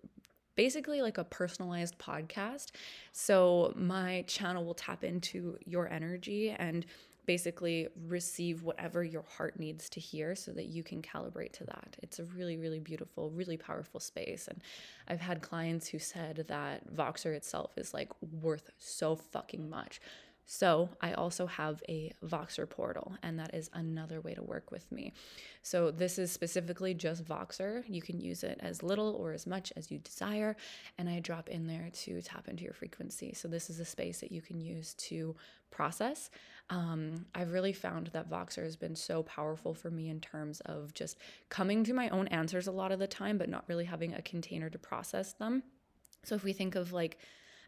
basically 0.56 1.02
like 1.02 1.18
a 1.18 1.24
personalized 1.24 1.98
podcast. 1.98 2.70
So 3.12 3.72
my 3.76 4.24
channel 4.26 4.64
will 4.64 4.74
tap 4.74 5.04
into 5.04 5.58
your 5.64 5.86
energy 5.92 6.50
and 6.50 6.86
basically 7.26 7.88
receive 8.06 8.62
whatever 8.62 9.02
your 9.02 9.24
heart 9.36 9.58
needs 9.58 9.88
to 9.90 10.00
hear 10.00 10.34
so 10.34 10.52
that 10.52 10.66
you 10.66 10.82
can 10.82 11.02
calibrate 11.02 11.52
to 11.52 11.64
that. 11.64 11.96
It's 12.00 12.20
a 12.20 12.24
really, 12.24 12.56
really 12.56 12.78
beautiful, 12.78 13.30
really 13.30 13.56
powerful 13.56 14.00
space. 14.00 14.48
And 14.48 14.62
I've 15.08 15.20
had 15.20 15.42
clients 15.42 15.88
who 15.88 15.98
said 15.98 16.44
that 16.48 16.94
Voxer 16.94 17.34
itself 17.34 17.72
is 17.76 17.92
like 17.92 18.10
worth 18.40 18.70
so 18.78 19.16
fucking 19.16 19.68
much. 19.68 20.00
So 20.48 20.88
I 21.00 21.12
also 21.12 21.46
have 21.46 21.82
a 21.88 22.12
Voxer 22.24 22.70
portal, 22.70 23.16
and 23.22 23.38
that 23.40 23.52
is 23.52 23.68
another 23.72 24.20
way 24.20 24.32
to 24.34 24.42
work 24.42 24.70
with 24.70 24.90
me. 24.92 25.12
So 25.62 25.90
this 25.90 26.20
is 26.20 26.30
specifically 26.30 26.94
just 26.94 27.24
Voxer. 27.24 27.82
You 27.88 28.00
can 28.00 28.20
use 28.20 28.44
it 28.44 28.60
as 28.62 28.84
little 28.84 29.14
or 29.14 29.32
as 29.32 29.44
much 29.44 29.72
as 29.76 29.90
you 29.90 29.98
desire, 29.98 30.56
and 30.98 31.08
I 31.08 31.18
drop 31.18 31.48
in 31.48 31.66
there 31.66 31.90
to 31.92 32.22
tap 32.22 32.46
into 32.46 32.62
your 32.62 32.74
frequency. 32.74 33.34
So 33.34 33.48
this 33.48 33.68
is 33.68 33.80
a 33.80 33.84
space 33.84 34.20
that 34.20 34.30
you 34.30 34.40
can 34.40 34.60
use 34.60 34.94
to 34.94 35.34
process. 35.72 36.30
Um, 36.70 37.26
I've 37.34 37.52
really 37.52 37.72
found 37.72 38.08
that 38.08 38.30
Voxer 38.30 38.62
has 38.62 38.76
been 38.76 38.94
so 38.94 39.24
powerful 39.24 39.74
for 39.74 39.90
me 39.90 40.08
in 40.10 40.20
terms 40.20 40.60
of 40.60 40.94
just 40.94 41.18
coming 41.48 41.82
to 41.84 41.92
my 41.92 42.08
own 42.10 42.28
answers 42.28 42.68
a 42.68 42.72
lot 42.72 42.92
of 42.92 43.00
the 43.00 43.08
time, 43.08 43.36
but 43.36 43.48
not 43.48 43.64
really 43.66 43.84
having 43.84 44.14
a 44.14 44.22
container 44.22 44.70
to 44.70 44.78
process 44.78 45.32
them. 45.32 45.64
So 46.22 46.36
if 46.36 46.44
we 46.44 46.52
think 46.52 46.76
of 46.76 46.92
like 46.92 47.18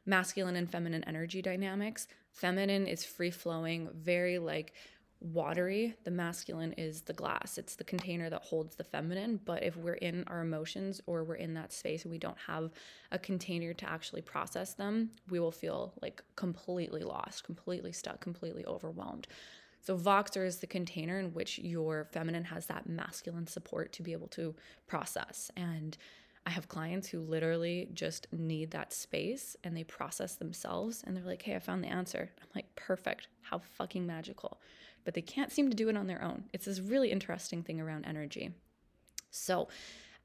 masculine 0.08 0.56
and 0.56 0.68
feminine 0.68 1.04
energy 1.04 1.42
dynamics. 1.42 2.08
Feminine 2.32 2.86
is 2.86 3.04
free 3.04 3.30
flowing, 3.30 3.90
very 3.94 4.38
like 4.38 4.72
watery. 5.20 5.94
The 6.04 6.10
masculine 6.10 6.72
is 6.74 7.02
the 7.02 7.12
glass, 7.12 7.58
it's 7.58 7.76
the 7.76 7.84
container 7.84 8.30
that 8.30 8.42
holds 8.42 8.76
the 8.76 8.84
feminine. 8.84 9.40
But 9.44 9.62
if 9.62 9.76
we're 9.76 9.94
in 9.94 10.24
our 10.28 10.40
emotions 10.40 11.00
or 11.06 11.24
we're 11.24 11.34
in 11.34 11.54
that 11.54 11.72
space 11.72 12.02
and 12.04 12.10
we 12.10 12.18
don't 12.18 12.38
have 12.46 12.70
a 13.12 13.18
container 13.18 13.74
to 13.74 13.88
actually 13.88 14.22
process 14.22 14.74
them, 14.74 15.10
we 15.28 15.40
will 15.40 15.52
feel 15.52 15.92
like 16.00 16.22
completely 16.36 17.02
lost, 17.02 17.44
completely 17.44 17.92
stuck, 17.92 18.20
completely 18.20 18.64
overwhelmed. 18.64 19.26
So, 19.80 19.96
Voxer 19.96 20.44
is 20.44 20.58
the 20.58 20.66
container 20.66 21.18
in 21.18 21.32
which 21.32 21.58
your 21.58 22.08
feminine 22.12 22.44
has 22.44 22.66
that 22.66 22.88
masculine 22.88 23.46
support 23.46 23.92
to 23.94 24.02
be 24.02 24.12
able 24.12 24.28
to 24.28 24.54
process. 24.86 25.50
And 25.56 25.96
I 26.48 26.50
have 26.52 26.66
clients 26.66 27.06
who 27.08 27.20
literally 27.20 27.90
just 27.92 28.26
need 28.32 28.70
that 28.70 28.94
space 28.94 29.54
and 29.64 29.76
they 29.76 29.84
process 29.84 30.36
themselves 30.36 31.04
and 31.06 31.14
they're 31.14 31.22
like, 31.22 31.42
hey, 31.42 31.54
I 31.54 31.58
found 31.58 31.84
the 31.84 31.88
answer. 31.88 32.30
I'm 32.40 32.48
like, 32.54 32.74
perfect. 32.74 33.28
How 33.42 33.58
fucking 33.58 34.06
magical. 34.06 34.58
But 35.04 35.12
they 35.12 35.20
can't 35.20 35.52
seem 35.52 35.68
to 35.68 35.76
do 35.76 35.90
it 35.90 35.96
on 35.96 36.06
their 36.06 36.24
own. 36.24 36.44
It's 36.54 36.64
this 36.64 36.80
really 36.80 37.12
interesting 37.12 37.62
thing 37.62 37.82
around 37.82 38.06
energy. 38.06 38.52
So, 39.30 39.68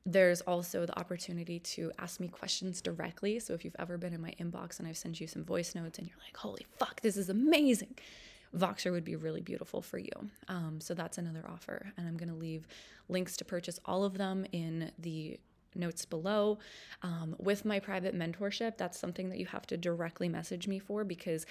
there's 0.05 0.39
also 0.41 0.86
the 0.86 0.97
opportunity 0.97 1.59
to 1.59 1.91
ask 1.99 2.21
me 2.21 2.29
questions 2.29 2.81
directly. 2.81 3.39
So, 3.39 3.53
if 3.53 3.65
you've 3.65 3.75
ever 3.77 3.97
been 3.97 4.13
in 4.13 4.21
my 4.21 4.33
inbox 4.39 4.79
and 4.79 4.88
I've 4.88 4.97
sent 4.97 5.19
you 5.19 5.27
some 5.27 5.43
voice 5.43 5.75
notes 5.75 5.99
and 5.99 6.07
you're 6.07 6.17
like, 6.25 6.38
holy 6.38 6.65
fuck, 6.77 7.01
this 7.01 7.17
is 7.17 7.29
amazing, 7.29 7.95
Voxer 8.55 8.91
would 8.91 9.05
be 9.05 9.17
really 9.17 9.41
beautiful 9.41 9.81
for 9.81 9.97
you. 9.97 10.12
Um, 10.47 10.79
so, 10.79 10.93
that's 10.93 11.17
another 11.17 11.43
offer. 11.49 11.91
And 11.97 12.07
I'm 12.07 12.15
going 12.15 12.29
to 12.29 12.36
leave 12.36 12.65
links 13.09 13.36
to 13.38 13.45
purchase 13.45 13.79
all 13.86 14.05
of 14.05 14.17
them 14.17 14.45
in 14.53 14.91
the 14.99 15.38
notes 15.75 16.05
below. 16.05 16.59
Um, 17.01 17.36
with 17.39 17.65
my 17.65 17.79
private 17.79 18.17
mentorship, 18.17 18.77
that's 18.77 18.99
something 18.99 19.29
that 19.29 19.39
you 19.39 19.45
have 19.47 19.67
to 19.67 19.77
directly 19.77 20.29
message 20.29 20.67
me 20.67 20.79
for 20.79 21.03
because 21.03 21.45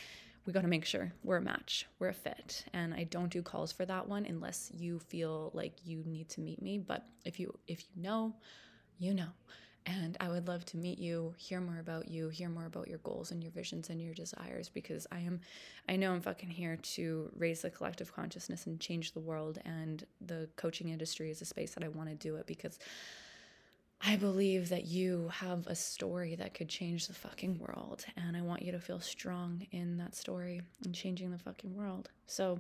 we 0.45 0.53
got 0.53 0.63
to 0.63 0.69
make 0.69 0.85
sure 0.85 1.13
we're 1.23 1.37
a 1.37 1.43
match, 1.43 1.87
we're 1.99 2.09
a 2.09 2.15
fit. 2.15 2.65
And 2.73 2.93
I 2.95 3.05
don't 3.05 3.31
do 3.31 3.43
calls 3.43 3.71
for 3.71 3.85
that 3.87 4.09
one 4.09 4.27
unless 4.27 4.71
you 4.75 4.99
feel 4.99 5.51
like 5.55 5.75
you 5.85 6.03
need 6.05 6.29
to 6.31 6.41
meet 6.41 6.61
me. 6.61 6.79
But 6.79 7.07
if 7.25 7.39
you 7.39 7.57
if 7.69 7.85
you 7.95 8.03
know, 8.03 8.35
you 8.99 9.15
know. 9.15 9.29
And 9.85 10.17
I 10.21 10.29
would 10.29 10.47
love 10.47 10.65
to 10.67 10.77
meet 10.77 10.99
you, 10.99 11.35
hear 11.37 11.61
more 11.61 11.81
about 11.81 12.09
you, 12.09 12.29
hear 12.29 12.49
more 12.49 12.67
about 12.67 12.87
your 12.87 12.99
goals 12.99 13.33
and 13.33 13.43
your 13.43 13.51
visions 13.51 13.91
and 13.91 14.01
your 14.01 14.15
desires 14.15 14.69
because 14.69 15.09
I 15.11 15.19
am 15.21 15.41
I 15.89 15.97
know 15.97 16.13
I'm 16.13 16.21
fucking 16.21 16.51
here 16.51 16.77
to 16.77 17.31
raise 17.37 17.63
the 17.63 17.71
collective 17.71 18.15
consciousness 18.15 18.67
and 18.67 18.79
change 18.79 19.13
the 19.13 19.21
world 19.21 19.59
and 19.65 20.05
the 20.25 20.49
coaching 20.57 20.91
industry 20.91 21.31
is 21.31 21.43
a 21.43 21.45
space 21.45 21.75
that 21.75 21.83
I 21.83 21.89
want 21.89 22.09
to 22.11 22.15
do 22.15 22.37
it 22.37 22.47
because 22.47 22.79
I 24.05 24.17
believe 24.17 24.69
that 24.71 24.87
you 24.87 25.31
have 25.33 25.69
a 25.69 25.77
story 25.77 26.35
that 26.35 26.55
could 26.55 26.69
change 26.69 27.07
the 27.07 27.15
fucking 27.15 27.61
world. 27.61 28.05
And 28.17 28.37
I 28.37 28.43
want 28.43 28.63
you 28.63 28.73
to 28.73 28.81
feel 28.81 28.99
strong 28.99 29.65
in 29.71 29.97
that 29.99 30.17
story 30.17 30.61
and 30.85 30.93
changing 30.93 31.31
the 31.31 31.39
fucking 31.39 31.73
world. 31.73 32.09
So 32.27 32.59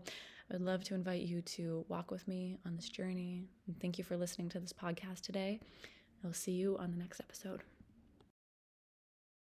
I 0.50 0.54
would 0.54 0.62
love 0.62 0.84
to 0.84 0.94
invite 0.94 1.22
you 1.22 1.42
to 1.42 1.84
walk 1.88 2.12
with 2.12 2.28
me 2.28 2.58
on 2.64 2.76
this 2.76 2.88
journey. 2.88 3.48
And 3.66 3.78
thank 3.80 3.98
you 3.98 4.04
for 4.04 4.16
listening 4.16 4.50
to 4.50 4.60
this 4.60 4.72
podcast 4.72 5.22
today. 5.22 5.58
I'll 6.24 6.32
see 6.32 6.52
you 6.52 6.78
on 6.78 6.92
the 6.92 6.96
next 6.96 7.20
episode. 7.20 7.62